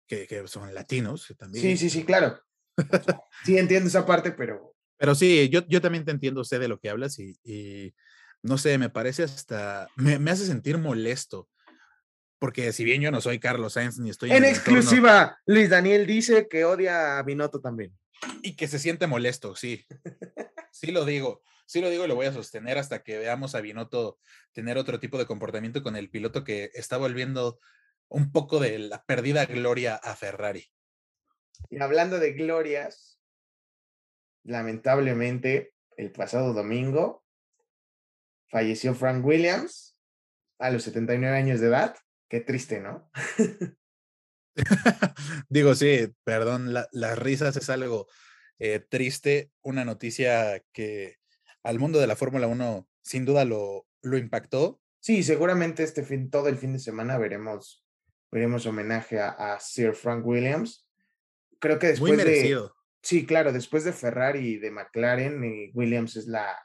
Que, 0.07 0.27
que, 0.27 0.47
son 0.47 0.73
latinos 0.73 1.33
también. 1.37 1.63
Sí, 1.63 1.77
sí, 1.77 1.89
sí, 1.89 2.03
claro. 2.03 2.39
sí, 3.45 3.57
entiendo 3.57 3.87
esa 3.87 4.05
parte, 4.05 4.31
pero... 4.31 4.75
Pero 4.97 5.15
sí, 5.15 5.49
yo, 5.49 5.65
yo 5.67 5.81
también 5.81 6.05
te 6.05 6.11
entiendo, 6.11 6.43
sé 6.43 6.59
de 6.59 6.67
lo 6.67 6.79
que 6.79 6.89
hablas 6.89 7.19
y, 7.19 7.37
y 7.43 7.93
no 8.41 8.57
sé, 8.57 8.77
me 8.77 8.89
parece 8.89 9.23
hasta, 9.23 9.89
me, 9.95 10.19
me, 10.19 10.31
hace 10.31 10.45
sentir 10.45 10.77
molesto. 10.77 11.49
Porque 12.39 12.71
si 12.71 12.83
bien 12.83 13.01
yo 13.01 13.11
no 13.11 13.21
soy 13.21 13.39
Carlos 13.39 13.73
Sainz 13.73 13.97
ni 13.97 14.09
estoy 14.09 14.31
en, 14.31 14.37
en 14.37 14.45
exclusiva, 14.45 15.39
Luis 15.45 15.69
Daniel 15.69 16.05
dice 16.05 16.47
que 16.49 16.65
odia 16.65 17.17
a 17.17 17.23
Binotto 17.23 17.59
también. 17.59 17.97
Y 18.41 18.55
que 18.55 18.67
se 18.67 18.79
siente 18.79 19.07
molesto, 19.07 19.55
sí. 19.55 19.85
Sí 20.71 20.91
lo 20.91 21.05
digo 21.05 21.41
sí 21.65 21.81
lo 21.81 21.89
digo 21.89 22.05
y 22.05 22.07
lo 22.07 22.15
voy 22.15 22.27
a 22.27 22.33
sostener 22.33 22.77
hasta 22.77 23.03
que 23.03 23.17
veamos 23.17 23.55
a 23.55 23.61
Binotto 23.61 24.19
tener 24.53 24.77
otro 24.77 24.99
tipo 24.99 25.17
de 25.17 25.25
comportamiento 25.25 25.83
con 25.83 25.95
el 25.95 26.09
piloto 26.09 26.43
que 26.43 26.71
está 26.73 26.97
volviendo 26.97 27.59
un 28.07 28.31
poco 28.31 28.59
de 28.59 28.79
la 28.79 29.03
perdida 29.03 29.45
gloria 29.45 29.95
a 29.95 30.15
Ferrari. 30.15 30.65
Y 31.69 31.81
hablando 31.81 32.19
de 32.19 32.33
glorias, 32.33 33.19
lamentablemente 34.43 35.73
el 35.97 36.11
pasado 36.11 36.53
domingo 36.53 37.25
falleció 38.49 38.93
Frank 38.93 39.25
Williams 39.25 39.97
a 40.59 40.69
los 40.69 40.83
79 40.83 41.35
años 41.35 41.59
de 41.59 41.67
edad. 41.67 41.95
Qué 42.29 42.41
triste, 42.41 42.79
¿no? 42.79 43.09
Digo, 45.49 45.75
sí, 45.75 46.13
perdón, 46.23 46.73
las 46.73 47.19
risas 47.19 47.57
es 47.57 47.69
algo 47.69 48.07
eh, 48.59 48.79
triste, 48.79 49.51
una 49.61 49.85
noticia 49.85 50.63
que 50.71 51.17
al 51.65 51.79
mundo 51.79 51.99
de 51.99 52.07
la 52.07 52.15
Fórmula 52.15 52.47
1 52.47 52.87
sin 53.01 53.25
duda 53.25 53.43
lo, 53.43 53.87
lo 54.03 54.17
impactó. 54.17 54.79
Sí, 54.99 55.23
seguramente 55.23 55.83
este 55.83 56.03
fin, 56.03 56.29
todo 56.29 56.47
el 56.47 56.57
fin 56.57 56.73
de 56.73 56.79
semana 56.79 57.17
veremos, 57.17 57.83
veremos 58.31 58.65
homenaje 58.67 59.19
a, 59.19 59.59
Sir 59.59 59.93
Frank 59.93 60.25
Williams. 60.25 60.87
Creo 61.59 61.79
que 61.79 61.87
después 61.87 62.11
Muy 62.11 62.17
merecido. 62.17 62.67
de... 62.67 62.71
Sí, 63.01 63.25
claro, 63.25 63.51
después 63.51 63.83
de 63.83 63.93
Ferrari 63.93 64.47
y 64.47 64.57
de 64.57 64.71
McLaren, 64.71 65.43
y 65.43 65.71
Williams 65.73 66.15
es 66.15 66.27
la, 66.27 66.57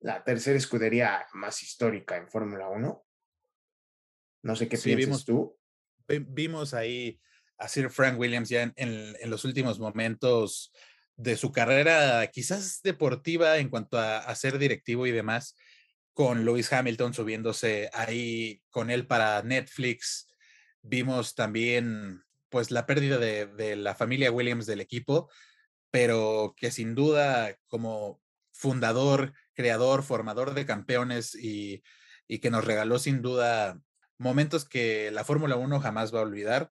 la 0.00 0.24
tercera 0.24 0.56
escudería 0.56 1.26
más 1.34 1.62
histórica 1.62 2.16
en 2.16 2.28
Fórmula 2.28 2.68
1. 2.68 3.06
No 4.42 4.56
sé 4.56 4.68
qué 4.68 4.78
piensas 4.78 5.06
vimos, 5.06 5.24
tú. 5.24 5.58
Vimos 6.06 6.72
ahí 6.72 7.20
a 7.58 7.68
Sir 7.68 7.90
Frank 7.90 8.18
Williams 8.18 8.48
ya 8.48 8.62
en, 8.62 8.74
en 8.76 9.30
los 9.30 9.44
últimos 9.44 9.78
momentos 9.78 10.72
de 11.16 11.36
su 11.36 11.50
carrera 11.50 12.26
quizás 12.28 12.82
deportiva 12.82 13.58
en 13.58 13.68
cuanto 13.70 13.98
a, 13.98 14.34
ser 14.34 14.58
directivo 14.58 15.06
y 15.06 15.12
demás, 15.12 15.56
con 16.12 16.44
Lewis 16.44 16.72
Hamilton 16.72 17.14
subiéndose 17.14 17.90
ahí 17.92 18.62
con 18.70 18.90
él 18.90 19.06
para 19.06 19.42
Netflix. 19.42 20.28
Vimos 20.82 21.34
también 21.34 22.22
pues 22.48 22.70
la 22.70 22.86
pérdida 22.86 23.18
de, 23.18 23.76
la 23.76 23.94
familia 23.94 24.30
Williams 24.30 24.66
del 24.66 24.80
equipo, 24.80 25.30
pero 25.90 26.54
que 26.56 26.70
sin 26.70 26.94
duda 26.94 27.56
como 27.66 28.20
fundador, 28.52 29.32
creador, 29.54 30.02
formador 30.02 30.54
de 30.54 30.66
campeones 30.66 31.34
y, 31.34 31.82
y 32.28 32.38
que 32.38 32.50
nos 32.50 32.64
regaló 32.64 32.98
sin 32.98 33.22
duda 33.22 33.80
momentos 34.18 34.66
que 34.66 35.10
la 35.10 35.24
Fórmula 35.24 35.56
1 35.56 35.80
jamás 35.80 36.14
va 36.14 36.20
a 36.20 36.22
olvidar. 36.22 36.70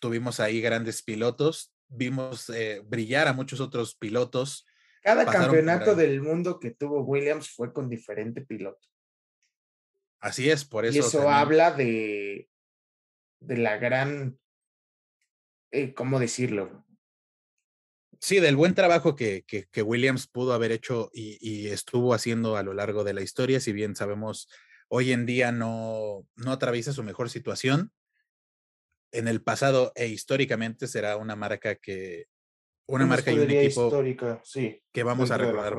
Tuvimos 0.00 0.40
ahí 0.40 0.60
grandes 0.60 1.02
pilotos, 1.02 1.72
vimos 1.90 2.48
eh, 2.50 2.82
brillar 2.86 3.28
a 3.28 3.32
muchos 3.32 3.60
otros 3.60 3.94
pilotos. 3.94 4.66
Cada 5.02 5.24
campeonato 5.24 5.94
del 5.94 6.22
mundo 6.22 6.58
que 6.58 6.70
tuvo 6.70 7.02
Williams 7.02 7.50
fue 7.50 7.72
con 7.72 7.88
diferente 7.88 8.40
piloto. 8.42 8.86
Así 10.20 10.50
es, 10.50 10.64
por 10.64 10.84
eso. 10.84 10.96
Y 10.96 11.00
eso 11.00 11.28
habla 11.30 11.72
de, 11.72 12.48
de 13.40 13.56
la 13.56 13.78
gran, 13.78 14.38
eh, 15.70 15.94
¿cómo 15.94 16.20
decirlo? 16.20 16.86
Sí, 18.20 18.38
del 18.38 18.56
buen 18.56 18.74
trabajo 18.74 19.16
que, 19.16 19.44
que, 19.46 19.82
Williams 19.82 20.26
pudo 20.26 20.52
haber 20.52 20.72
hecho 20.72 21.10
y, 21.14 21.38
y, 21.40 21.68
estuvo 21.68 22.12
haciendo 22.12 22.56
a 22.56 22.62
lo 22.62 22.74
largo 22.74 23.02
de 23.02 23.14
la 23.14 23.22
historia, 23.22 23.60
si 23.60 23.72
bien 23.72 23.96
sabemos 23.96 24.46
hoy 24.88 25.12
en 25.12 25.24
día 25.24 25.52
no, 25.52 26.26
no 26.36 26.52
atraviesa 26.52 26.92
su 26.92 27.02
mejor 27.02 27.30
situación, 27.30 27.92
en 29.12 29.28
el 29.28 29.42
pasado 29.42 29.92
e 29.94 30.06
históricamente 30.06 30.86
será 30.86 31.16
una 31.16 31.36
marca 31.36 31.74
que 31.76 32.26
una, 32.86 33.06
marca 33.06 33.30
y 33.30 33.38
un 33.38 33.50
equipo 33.50 33.86
histórica, 33.86 34.40
sí, 34.44 34.82
que 34.92 35.02
vamos 35.04 35.30
a 35.30 35.38
recordar 35.38 35.76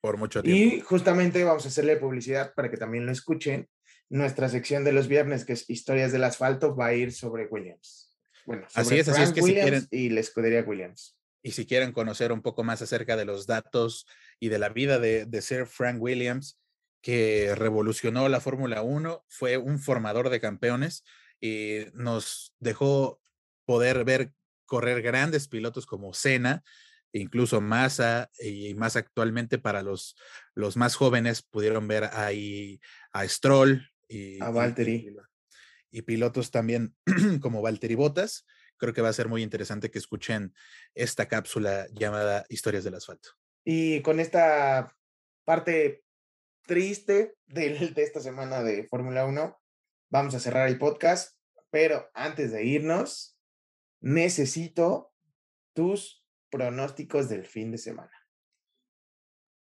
por 0.00 0.16
mucho 0.18 0.42
tiempo. 0.42 0.76
Y 0.76 0.80
justamente 0.80 1.44
vamos 1.44 1.64
a 1.64 1.68
hacerle 1.68 1.96
publicidad 1.96 2.52
para 2.54 2.70
que 2.70 2.76
también 2.76 3.06
lo 3.06 3.12
escuchen. 3.12 3.68
Nuestra 4.10 4.50
sección 4.50 4.84
de 4.84 4.92
los 4.92 5.08
viernes, 5.08 5.46
que 5.46 5.54
es 5.54 5.68
Historias 5.70 6.12
del 6.12 6.24
Asfalto, 6.24 6.76
va 6.76 6.86
a 6.86 6.94
ir 6.94 7.12
sobre 7.12 7.46
Williams. 7.46 8.14
Bueno, 8.44 8.66
así 8.74 8.98
es, 8.98 9.08
así 9.08 9.22
es 9.22 9.32
que 9.32 9.40
si 9.40 9.54
quieren, 9.54 9.86
y 9.90 10.10
la 10.10 10.20
escudería 10.20 10.62
Williams. 10.62 11.16
Y 11.42 11.52
si 11.52 11.64
quieren 11.64 11.92
conocer 11.92 12.32
un 12.32 12.42
poco 12.42 12.64
más 12.64 12.82
acerca 12.82 13.16
de 13.16 13.24
los 13.24 13.46
datos 13.46 14.06
y 14.38 14.48
de 14.50 14.58
la 14.58 14.68
vida 14.68 14.98
de, 14.98 15.24
de 15.24 15.40
Sir 15.40 15.66
Frank 15.66 16.02
Williams, 16.02 16.60
que 17.00 17.54
revolucionó 17.56 18.28
la 18.28 18.40
Fórmula 18.40 18.82
1, 18.82 19.24
fue 19.28 19.56
un 19.56 19.78
formador 19.78 20.28
de 20.28 20.40
campeones, 20.40 21.04
y 21.42 21.86
nos 21.92 22.54
dejó 22.60 23.20
poder 23.66 24.04
ver 24.04 24.32
correr 24.64 25.02
grandes 25.02 25.48
pilotos 25.48 25.84
como 25.84 26.14
Senna, 26.14 26.62
incluso 27.12 27.60
Massa 27.60 28.30
y 28.38 28.74
más 28.74 28.96
actualmente 28.96 29.58
para 29.58 29.82
los, 29.82 30.16
los 30.54 30.76
más 30.78 30.94
jóvenes 30.94 31.42
pudieron 31.42 31.88
ver 31.88 32.04
ahí 32.12 32.80
a 33.12 33.28
Stroll 33.28 33.86
y 34.08 34.40
a 34.40 34.48
Valtteri. 34.50 35.14
Y, 35.90 36.02
pilotos 36.02 36.50
también 36.50 36.94
como 37.42 37.60
Valtteri 37.60 37.96
Bottas. 37.96 38.46
Creo 38.78 38.94
que 38.94 39.02
va 39.02 39.10
a 39.10 39.12
ser 39.12 39.28
muy 39.28 39.42
interesante 39.42 39.90
que 39.90 39.98
escuchen 39.98 40.54
esta 40.94 41.28
cápsula 41.28 41.86
llamada 41.92 42.46
Historias 42.48 42.84
del 42.84 42.94
Asfalto. 42.94 43.30
Y 43.64 44.00
con 44.00 44.20
esta 44.20 44.96
parte 45.44 46.02
triste 46.66 47.34
de, 47.46 47.92
de 47.94 48.02
esta 48.02 48.20
semana 48.20 48.62
de 48.62 48.84
Fórmula 48.84 49.26
1, 49.26 49.61
vamos 50.12 50.34
a 50.34 50.40
cerrar 50.40 50.68
el 50.68 50.78
podcast, 50.78 51.38
pero 51.70 52.10
antes 52.12 52.52
de 52.52 52.64
irnos, 52.64 53.38
necesito 54.02 55.10
tus 55.74 56.22
pronósticos 56.50 57.30
del 57.30 57.46
fin 57.46 57.70
de 57.70 57.78
semana. 57.78 58.12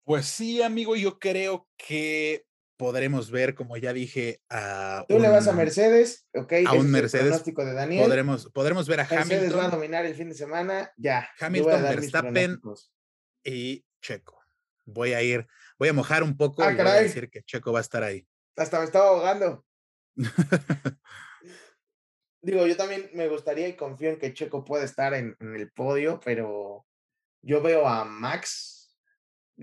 Pues 0.03 0.27
sí, 0.27 0.61
amigo, 0.61 0.97
yo 0.97 1.21
creo 1.21 1.69
que 1.77 2.47
podremos 2.77 3.31
ver, 3.31 3.55
como 3.55 3.77
ya 3.77 3.93
dije, 3.93 4.43
a. 4.51 5.05
Tú 5.09 5.21
le 5.21 5.29
vas 5.29 5.47
a 5.47 5.53
Mercedes, 5.53 6.27
ok. 6.35 6.53
A 6.67 6.73
un 6.73 6.91
Mercedes. 6.91 7.27
pronóstico 7.27 7.65
de 7.65 7.75
Daniel. 7.75 8.05
Podremos, 8.05 8.51
podremos 8.51 8.89
ver 8.89 9.01
a 9.01 9.09
Mercedes 9.09 9.39
Hamilton. 9.39 9.61
va 9.61 9.65
a 9.67 9.71
dominar 9.71 10.05
el 10.05 10.17
fin 10.17 10.31
de 10.31 10.35
semana, 10.35 10.93
ya. 10.97 11.29
Hamilton, 11.39 11.83
Verstappen 11.83 12.61
y 13.45 13.87
Checo. 14.03 14.41
Voy 14.85 15.13
a 15.13 15.23
ir, 15.23 15.47
voy 15.79 15.91
a 15.91 15.93
mojar 15.93 16.25
un 16.25 16.37
poco 16.37 16.65
ah, 16.65 16.73
y 16.73 16.75
voy 16.75 16.87
a 16.87 16.95
decir 16.95 17.31
que 17.31 17.45
Checo 17.45 17.73
va 17.73 17.79
a 17.79 17.83
estar 17.83 18.03
ahí. 18.03 18.27
Hasta 18.57 18.81
me 18.81 18.85
estaba 18.85 19.11
ahogando. 19.11 19.65
Digo, 22.43 22.67
yo 22.67 22.77
también 22.77 23.11
me 23.15 23.29
gustaría 23.29 23.69
y 23.69 23.77
confío 23.77 24.11
en 24.11 24.19
que 24.19 24.35
Checo 24.35 24.65
pueda 24.65 24.85
estar 24.85 25.15
en, 25.15 25.37
en 25.41 25.57
el 25.57 25.73
podio, 25.73 26.21
pero 26.23 26.87
yo 27.43 27.63
veo 27.63 27.87
a 27.87 28.05
Max 28.05 28.95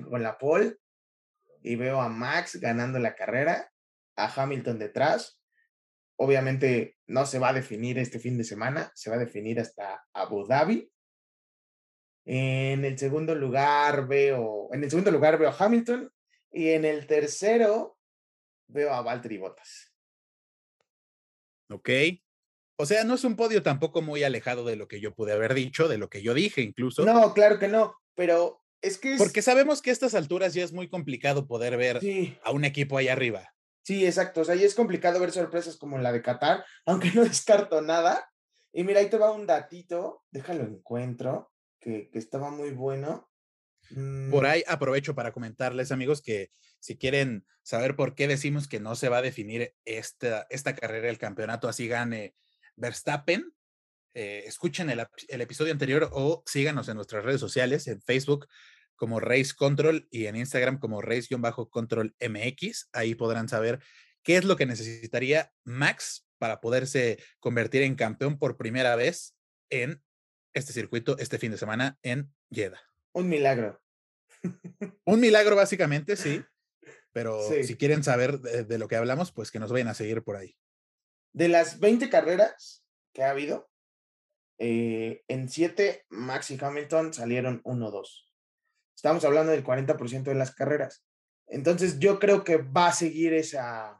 con 0.10 0.24
la 0.24 0.38
pole 0.38 0.78
y 1.62 1.76
veo 1.76 2.02
a 2.02 2.10
Max 2.10 2.60
ganando 2.60 3.00
la 3.00 3.16
carrera, 3.16 3.72
a 4.16 4.32
Hamilton 4.34 4.80
detrás. 4.80 5.40
Obviamente 6.18 6.98
no 7.08 7.26
se 7.26 7.40
va 7.40 7.50
a 7.50 7.54
definir 7.54 7.98
este 7.98 8.20
fin 8.20 8.38
de 8.38 8.44
semana, 8.44 8.92
se 8.96 9.10
va 9.10 9.16
a 9.16 9.20
definir 9.20 9.60
hasta 9.60 10.04
Abu 10.14 10.46
Dhabi. 10.46 10.92
En 12.26 12.86
el 12.86 12.98
segundo 12.98 13.34
lugar 13.36 14.08
veo, 14.08 14.70
en 14.72 14.84
el 14.84 14.90
segundo 14.90 15.12
lugar 15.12 15.38
veo 15.38 15.50
a 15.50 15.56
Hamilton 15.58 16.12
y 16.52 16.70
en 16.70 16.86
el 16.86 17.08
tercero 17.08 17.98
veo 18.68 18.94
a 18.94 19.02
Valtteri 19.02 19.38
Bottas. 19.38 19.91
Ok. 21.72 21.90
O 22.78 22.86
sea, 22.86 23.04
no 23.04 23.14
es 23.16 23.24
un 23.24 23.36
podio 23.36 23.62
tampoco 23.62 24.02
muy 24.02 24.24
alejado 24.24 24.66
de 24.66 24.76
lo 24.76 24.88
que 24.88 25.00
yo 25.00 25.14
pude 25.14 25.34
haber 25.34 25.54
dicho, 25.54 25.88
de 25.88 25.98
lo 25.98 26.10
que 26.10 26.22
yo 26.24 26.34
dije 26.34 26.62
incluso. 26.62 27.06
No, 27.06 27.34
claro 27.34 27.60
que 27.60 27.68
no, 27.68 27.96
pero 28.16 28.64
es 28.82 28.98
que 28.98 29.16
Porque 29.18 29.42
sabemos 29.44 29.82
que 29.82 29.92
a 29.92 29.94
estas 29.94 30.16
alturas 30.16 30.54
ya 30.56 30.64
es 30.64 30.74
muy 30.74 30.90
complicado 30.90 31.48
poder 31.48 31.78
ver 31.78 32.00
a 32.44 32.52
un 32.52 32.66
equipo 32.66 32.98
ahí 32.98 33.08
arriba. 33.08 33.54
Sí, 33.84 34.06
exacto. 34.06 34.42
O 34.42 34.46
sea, 34.46 34.56
ya 34.56 34.66
es 34.66 34.74
complicado 34.76 35.20
ver 35.20 35.32
sorpresas 35.32 35.78
como 35.78 35.98
la 36.00 36.12
de 36.12 36.22
Qatar, 36.22 36.66
aunque 36.86 37.12
no 37.12 37.24
descarto 37.24 37.82
nada. 37.82 38.28
Y 38.74 38.84
mira, 38.84 39.00
ahí 39.02 39.10
te 39.10 39.18
va 39.18 39.32
un 39.32 39.46
datito, 39.46 40.24
déjalo 40.32 40.64
encuentro, 40.64 41.52
que, 41.80 42.10
que 42.10 42.18
estaba 42.20 42.50
muy 42.52 42.72
bueno. 42.72 43.30
Por 44.32 44.44
Mm. 44.44 44.46
ahí 44.46 44.64
aprovecho 44.68 45.14
para 45.14 45.34
comentarles, 45.34 45.92
amigos, 45.92 46.22
que 46.22 46.52
si 46.82 46.98
quieren 46.98 47.46
saber 47.64 47.96
por 47.96 48.16
qué 48.16 48.28
decimos 48.28 48.68
que 48.68 48.82
no 48.82 48.96
se 48.96 49.08
va 49.08 49.20
a 49.20 49.22
definir 49.22 49.74
esta, 49.86 50.48
esta 50.50 50.76
carrera, 50.76 51.10
el 51.10 51.18
campeonato, 51.18 51.70
así 51.70 51.88
gane 51.88 52.36
Verstappen, 52.76 53.54
eh, 54.14 54.44
escuchen 54.46 54.90
el, 54.90 55.06
el, 55.30 55.42
episodio 55.42 55.72
anterior 55.72 56.10
o 56.12 56.44
síganos 56.46 56.90
en 56.90 56.96
nuestras 56.96 57.24
redes 57.24 57.40
sociales, 57.40 57.88
en 57.88 58.02
Facebook 58.02 58.48
como 59.02 59.20
Race 59.20 59.54
Control 59.56 60.08
y 60.12 60.26
en 60.26 60.36
Instagram 60.36 60.80
como 60.80 61.02
Race-Control 61.02 62.16
MX. 62.20 62.90
Ahí 62.94 63.16
podrán 63.16 63.50
saber 63.50 63.80
qué 64.22 64.38
es 64.38 64.44
lo 64.46 64.56
que 64.58 64.66
necesitaría 64.66 65.52
Max 65.64 66.28
para 66.38 66.62
poderse 66.62 67.18
convertir 67.40 67.84
en 67.84 67.96
campeón 67.96 68.38
por 68.38 68.58
primera 68.58 68.96
vez 68.96 69.36
en 69.72 70.04
este 70.54 70.74
circuito 70.74 71.18
este 71.18 71.40
fin 71.40 71.52
de 71.52 71.58
semana 71.58 71.98
en 72.04 72.32
Jeddah. 72.52 72.82
Un 73.14 73.28
milagro. 73.30 73.82
Un 75.06 75.20
milagro, 75.20 75.56
básicamente, 75.56 76.16
sí. 76.16 76.44
Pero 77.14 77.42
sí. 77.48 77.64
si 77.64 77.76
quieren 77.76 78.04
saber 78.04 78.40
de, 78.40 78.64
de, 78.64 78.78
lo 78.78 78.88
que 78.88 78.96
hablamos, 78.96 79.32
pues 79.32 79.52
que 79.52 79.60
nos 79.60 79.72
vayan 79.72 79.90
a 79.90 79.94
seguir 79.94 80.24
por 80.24 80.38
ahí. 80.38 80.56
De 81.34 81.48
las 81.48 81.80
20 81.80 82.10
carreras 82.10 82.86
que 83.14 83.24
ha 83.24 83.32
habido, 83.32 83.72
eh, 84.64 85.24
en 85.28 85.50
7, 85.50 86.06
Max 86.10 86.52
y 86.52 86.64
Hamilton 86.64 87.16
salieron 87.16 87.64
1-2. 87.64 88.28
Estamos 88.96 89.26
hablando 89.26 89.52
del 89.52 89.64
40% 89.64 90.30
de 90.30 90.36
las 90.36 90.54
carreras. 90.54 91.04
Entonces, 91.48 91.98
yo 91.98 92.20
creo 92.20 92.44
que 92.44 92.58
va 92.58 92.90
a 92.90 92.94
seguir 92.94 93.34
esa, 93.34 94.00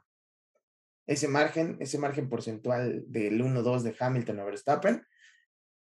ese 1.08 1.26
margen, 1.26 1.78
ese 1.80 1.98
margen 1.98 2.28
porcentual 2.28 3.02
del 3.08 3.42
1-2 3.42 3.82
de 3.82 3.96
Hamilton 3.98 4.38
a 4.38 4.44
Verstappen. 4.44 5.04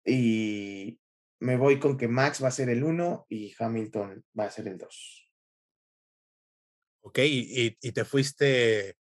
Y 0.06 1.02
me 1.40 1.58
voy 1.58 1.80
con 1.80 1.98
que 1.98 2.08
Max 2.08 2.44
va 2.44 2.50
a 2.50 2.52
ser 2.52 2.70
el 2.70 2.84
1 2.84 3.26
y 3.30 3.56
Hamilton 3.58 4.24
va 4.40 4.46
a 4.46 4.52
ser 4.52 4.68
el 4.68 4.78
2. 4.78 5.27
Ok, 7.08 7.20
y, 7.20 7.78
y 7.80 7.92
te 7.94 8.04
fuiste 8.04 8.98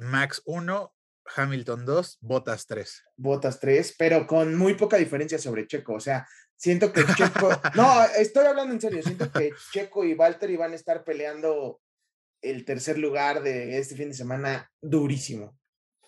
Max 0.00 0.40
1, 0.44 0.94
Hamilton 1.36 1.84
2, 1.84 2.18
Botas 2.20 2.66
3. 2.66 3.02
Botas 3.16 3.60
3, 3.60 3.94
pero 3.98 4.26
con 4.26 4.56
muy 4.56 4.74
poca 4.74 4.96
diferencia 4.96 5.38
sobre 5.38 5.66
Checo. 5.66 5.94
O 5.94 6.00
sea, 6.00 6.26
siento 6.56 6.92
que 6.92 7.04
Checo. 7.16 7.50
no, 7.74 8.04
estoy 8.16 8.46
hablando 8.46 8.72
en 8.74 8.80
serio. 8.80 9.02
Siento 9.02 9.30
que 9.32 9.52
Checo 9.72 10.04
y 10.04 10.14
Valtteri 10.14 10.56
van 10.56 10.72
a 10.72 10.76
estar 10.76 11.04
peleando 11.04 11.80
el 12.42 12.64
tercer 12.64 12.98
lugar 12.98 13.42
de 13.42 13.78
este 13.78 13.96
fin 13.96 14.10
de 14.10 14.14
semana 14.14 14.70
durísimo. 14.80 15.58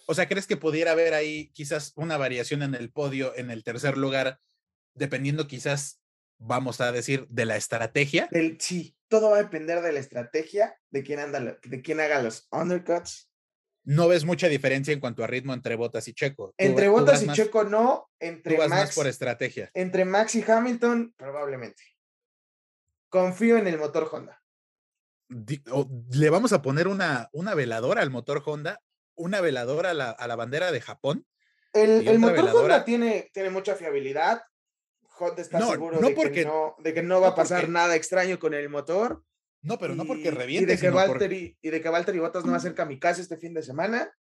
O 0.07 0.15
sea, 0.15 0.29
¿crees 0.29 0.47
que 0.47 0.57
pudiera 0.57 0.93
haber 0.93 1.15
ahí 1.15 1.51
quizás 1.53 1.93
una 1.97 2.17
variación 2.17 2.63
en 2.63 2.75
el 2.75 2.93
podio 2.93 3.37
en 3.37 3.51
el 3.51 3.65
tercer 3.65 3.97
lugar, 3.97 4.39
dependiendo 4.95 5.49
quizás, 5.49 6.01
vamos 6.39 6.81
a 6.81 6.93
decir, 6.93 7.27
de 7.29 7.45
la 7.45 7.57
estrategia? 7.57 8.29
Del, 8.31 8.61
sí, 8.61 8.96
todo 9.09 9.31
va 9.31 9.39
a 9.39 9.43
depender 9.43 9.81
de 9.83 9.93
la 9.93 10.01
estrategia, 10.01 10.79
de 10.91 11.03
quién 11.03 11.21
anda, 11.21 11.59
de 11.63 11.83
quién 11.83 12.01
haga 12.01 12.23
los 12.23 12.49
undercuts. 12.51 13.31
No 13.85 14.09
ves 14.09 14.25
mucha 14.25 14.49
diferencia 14.49 14.93
en 14.93 14.99
cuanto 14.99 15.23
a 15.23 15.29
ritmo 15.29 15.55
entre 15.55 15.77
Botas 15.77 16.09
y 16.09 16.13
Checo. 16.13 16.53
Entre 16.59 16.89
Botas 16.89 17.23
y 17.23 17.27
más, 17.27 17.37
Checo 17.37 17.63
no, 17.63 18.11
entre 18.19 18.59
Max, 18.59 18.71
más 18.71 18.95
por 18.97 19.07
estrategia. 19.07 19.71
Entre 19.75 20.05
Max 20.05 20.35
y 20.35 20.45
Hamilton, 20.47 21.15
probablemente. 21.17 21.85
Confío 23.09 23.57
en 23.59 23.69
el 23.69 23.79
motor 23.79 24.09
Honda. 24.11 24.43
Le 25.29 26.31
vamos 26.31 26.53
a 26.53 26.63
poner 26.63 26.89
una, 26.89 27.29
una 27.33 27.55
veladora 27.55 28.03
al 28.03 28.11
motor 28.11 28.43
Honda, 28.45 28.83
una 29.15 29.41
veladora 29.41 29.91
a 29.91 29.95
la, 29.95 30.11
a 30.11 30.27
la 30.27 30.35
bandera 30.35 30.73
de 30.73 30.81
Japón. 30.81 31.25
El, 31.73 32.09
el 32.09 32.19
motor 32.19 32.37
veladora... 32.37 32.75
Honda 32.75 32.85
tiene, 32.85 33.31
tiene 33.33 33.51
mucha 33.51 33.77
fiabilidad. 33.77 34.43
Honda 35.19 35.43
está 35.43 35.59
no, 35.59 35.71
seguro 35.71 36.01
no 36.01 36.09
de, 36.09 36.15
porque, 36.15 36.33
que 36.33 36.45
no, 36.45 36.77
de, 36.79 36.95
que 36.95 37.03
no, 37.03 37.21
va 37.21 37.29
a 37.29 37.35
pasar 37.35 37.63
porque, 37.63 37.73
nada 37.73 37.97
extraño 37.97 38.39
con 38.39 38.55
el 38.55 38.69
motor. 38.69 39.25
No, 39.63 39.79
pero 39.79 39.95
no 39.95 40.05
porque 40.05 40.31
reviente. 40.31 40.73
Y 40.73 40.77
de 40.77 40.81
que, 40.81 40.91
Valtteri, 40.91 41.49
por... 41.49 41.59
y 41.67 41.71
de 41.71 41.81
que 41.81 41.89
Valtteri 41.89 42.19
Bottas 42.19 42.45
no 42.45 42.53
va 42.53 42.59
a 42.59 42.61
ser 42.61 42.75
kamikaze 42.75 43.23
este 43.23 43.37
fin 43.37 43.55
de 43.55 43.63
semana. 43.63 44.13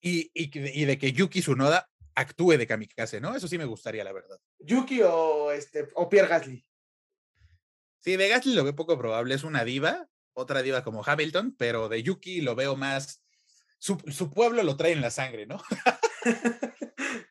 Y, 0.00 0.30
y, 0.34 0.50
y, 0.80 0.84
de 0.86 0.98
que 0.98 1.12
Yuki 1.12 1.40
Tsunoda 1.40 1.88
actúe 2.14 2.52
de 2.52 2.66
kamikaze, 2.66 3.20
¿no? 3.20 3.36
Eso 3.36 3.46
sí 3.46 3.58
me 3.58 3.66
gustaría, 3.66 4.02
la 4.02 4.12
verdad. 4.12 4.38
Yuki 4.58 5.02
o, 5.02 5.52
este, 5.52 5.88
o 5.94 6.08
Pierre 6.08 6.28
Gasly. 6.28 6.66
Sí, 8.00 8.16
de 8.16 8.28
Gasly 8.28 8.54
lo 8.54 8.64
veo 8.64 8.74
poco 8.74 8.98
probable. 8.98 9.34
Es 9.34 9.44
una 9.44 9.64
diva, 9.64 10.08
otra 10.32 10.62
diva 10.62 10.82
como 10.82 11.04
Hamilton, 11.04 11.54
pero 11.56 11.88
de 11.88 12.02
Yuki 12.02 12.40
lo 12.40 12.54
veo 12.54 12.76
más. 12.76 13.22
Su, 13.78 13.98
su 14.08 14.32
pueblo 14.32 14.62
lo 14.62 14.76
trae 14.76 14.92
en 14.92 15.00
la 15.00 15.10
sangre, 15.10 15.46
¿no? 15.46 15.62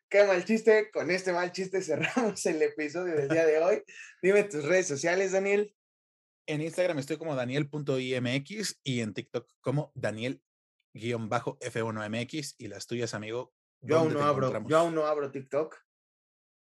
Qué 0.10 0.26
mal 0.26 0.44
chiste. 0.44 0.90
Con 0.92 1.10
este 1.12 1.32
mal 1.32 1.52
chiste 1.52 1.82
cerramos 1.84 2.44
el 2.48 2.60
episodio 2.64 3.16
del 3.16 3.30
día 3.30 3.46
de 3.46 3.60
hoy. 3.60 3.84
Dime 4.24 4.44
tus 4.44 4.66
redes 4.66 4.88
sociales, 4.88 5.34
Daniel. 5.34 5.76
En 6.48 6.62
Instagram 6.62 6.98
estoy 6.98 7.18
como 7.18 7.36
daniel.imx 7.36 8.80
y 8.84 9.02
en 9.02 9.14
TikTok 9.14 9.48
como 9.62 9.92
Daniel-F1MX 9.94 12.56
y 12.58 12.70
las 12.70 12.88
tuyas, 12.88 13.14
amigo. 13.14 13.54
Yo 13.82 14.00
aún 14.00 14.14
no 14.14 14.24
abro, 14.24 14.68
yo 14.68 14.80
aún 14.80 14.96
no 14.96 15.06
abro 15.06 15.32
TikTok. 15.32 15.78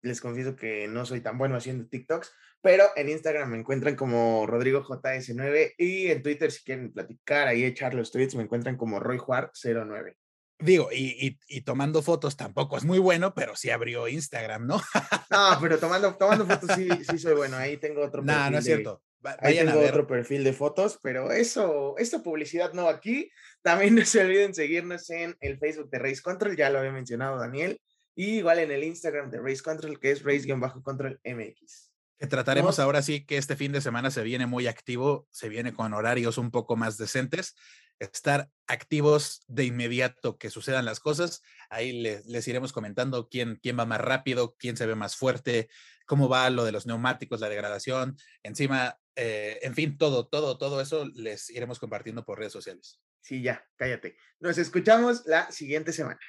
Les 0.02 0.20
confieso 0.22 0.56
que 0.56 0.88
no 0.88 1.06
soy 1.06 1.22
tan 1.22 1.38
bueno 1.38 1.56
haciendo 1.56 1.88
TikToks, 1.88 2.34
pero 2.62 2.86
en 2.96 3.10
Instagram 3.10 3.52
me 3.52 3.60
encuentran 3.60 3.96
como 3.96 4.48
RodrigoJS9 4.48 5.76
y 5.78 6.08
en 6.08 6.24
Twitter, 6.24 6.52
si 6.52 6.64
quieren 6.64 6.92
platicar 6.92 7.48
ahí, 7.48 7.64
echar 7.64 7.94
los 7.94 8.12
tweets, 8.12 8.34
me 8.34 8.42
encuentran 8.44 8.76
como 8.76 9.00
RoyJuar09. 9.00 10.16
Digo, 10.60 10.90
y, 10.92 11.28
y, 11.28 11.40
y, 11.48 11.62
tomando 11.62 12.02
fotos 12.02 12.38
tampoco 12.38 12.78
es 12.78 12.86
muy 12.86 12.98
bueno, 12.98 13.34
pero 13.34 13.58
sí 13.58 13.70
abrió 13.72 14.08
Instagram, 14.08 14.66
¿no? 14.66 14.82
no, 15.30 15.58
pero 15.62 15.78
tomando, 15.80 16.16
tomando 16.16 16.46
fotos 16.48 16.72
sí, 16.76 16.88
sí 17.10 17.20
soy 17.20 17.36
bueno. 17.36 17.58
Ahí 17.58 17.78
tengo 17.78 18.02
otro 18.02 18.24
perfil. 18.24 18.42
No, 18.42 18.52
no 18.52 18.58
es 18.58 18.64
de, 18.64 18.76
cierto. 18.76 19.02
Ahí 19.40 19.58
tengo 19.58 19.80
otro 19.80 20.08
perfil 20.08 20.44
de 20.44 20.54
fotos, 20.54 21.00
pero 21.02 21.32
eso, 21.32 21.96
esta 21.98 22.24
publicidad 22.24 22.74
no 22.74 22.88
aquí. 22.88 23.30
También 23.62 23.96
no 23.96 24.06
se 24.06 24.22
olviden 24.22 24.54
seguirnos 24.54 25.10
en 25.10 25.36
el 25.42 25.58
Facebook 25.58 25.90
de 25.90 26.00
Race 26.00 26.22
Control, 26.22 26.56
ya 26.56 26.70
lo 26.70 26.80
había 26.80 26.92
mencionado 26.92 27.38
Daniel, 27.38 27.82
y 28.16 28.38
igual 28.38 28.60
en 28.60 28.72
el 28.72 28.84
Instagram 28.84 29.30
de 29.32 29.42
Race 29.42 29.62
Control, 29.62 30.00
que 30.00 30.12
es 30.12 30.24
Race-Control 30.24 31.20
MX. 31.26 31.92
Que 32.18 32.28
trataremos 32.28 32.80
ahora 32.80 33.02
sí 33.02 33.26
que 33.26 33.38
este 33.38 33.58
fin 33.58 33.74
de 33.74 33.82
semana 33.82 34.10
se 34.10 34.24
viene 34.24 34.46
muy 34.46 34.68
activo, 34.68 35.28
se 35.32 35.50
viene 35.50 35.74
con 35.74 35.94
horarios 35.94 36.38
un 36.38 36.50
poco 36.50 36.78
más 36.78 36.98
decentes, 36.98 37.56
estar 38.00 38.50
activos 38.68 39.44
de 39.48 39.66
inmediato 39.66 40.38
que 40.38 40.50
sucedan 40.50 40.86
las 40.86 41.00
cosas. 41.00 41.42
Ahí 41.70 42.02
les, 42.02 42.48
iremos 42.48 42.74
comentando 42.74 43.30
quién, 43.30 43.60
quién 43.62 43.78
va 43.78 43.86
más 43.86 44.02
rápido, 44.02 44.56
quién 44.58 44.78
se 44.78 44.86
ve 44.86 44.96
más 44.96 45.16
fuerte, 45.16 45.70
cómo 46.06 46.30
va 46.30 46.50
lo 46.50 46.66
de 46.66 46.72
los 46.72 46.86
neumáticos, 46.86 47.40
la 47.40 47.50
degradación, 47.50 48.18
encima, 48.44 48.98
eh, 49.16 49.60
en 49.62 49.74
fin, 49.74 49.98
todo, 49.98 50.28
todo, 50.28 50.58
todo 50.58 50.82
eso 50.82 51.06
les 51.14 51.50
iremos 51.50 51.80
compartiendo 51.80 52.26
por 52.26 52.40
redes 52.40 52.54
sociales. 52.54 53.00
Sí, 53.22 53.42
ya, 53.42 53.66
cállate. 53.76 54.18
Nos 54.40 54.58
escuchamos 54.58 55.26
la 55.26 55.52
siguiente 55.52 55.92
semana. 55.94 56.20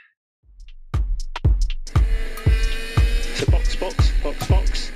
Box, 3.50 3.78
box, 4.22 4.48
box. 4.48 4.92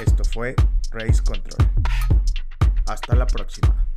Esto 0.00 0.24
fue 0.24 0.56
Race 0.90 1.22
Control. 1.22 1.70
Hasta 2.86 3.14
la 3.14 3.26
próxima. 3.26 3.89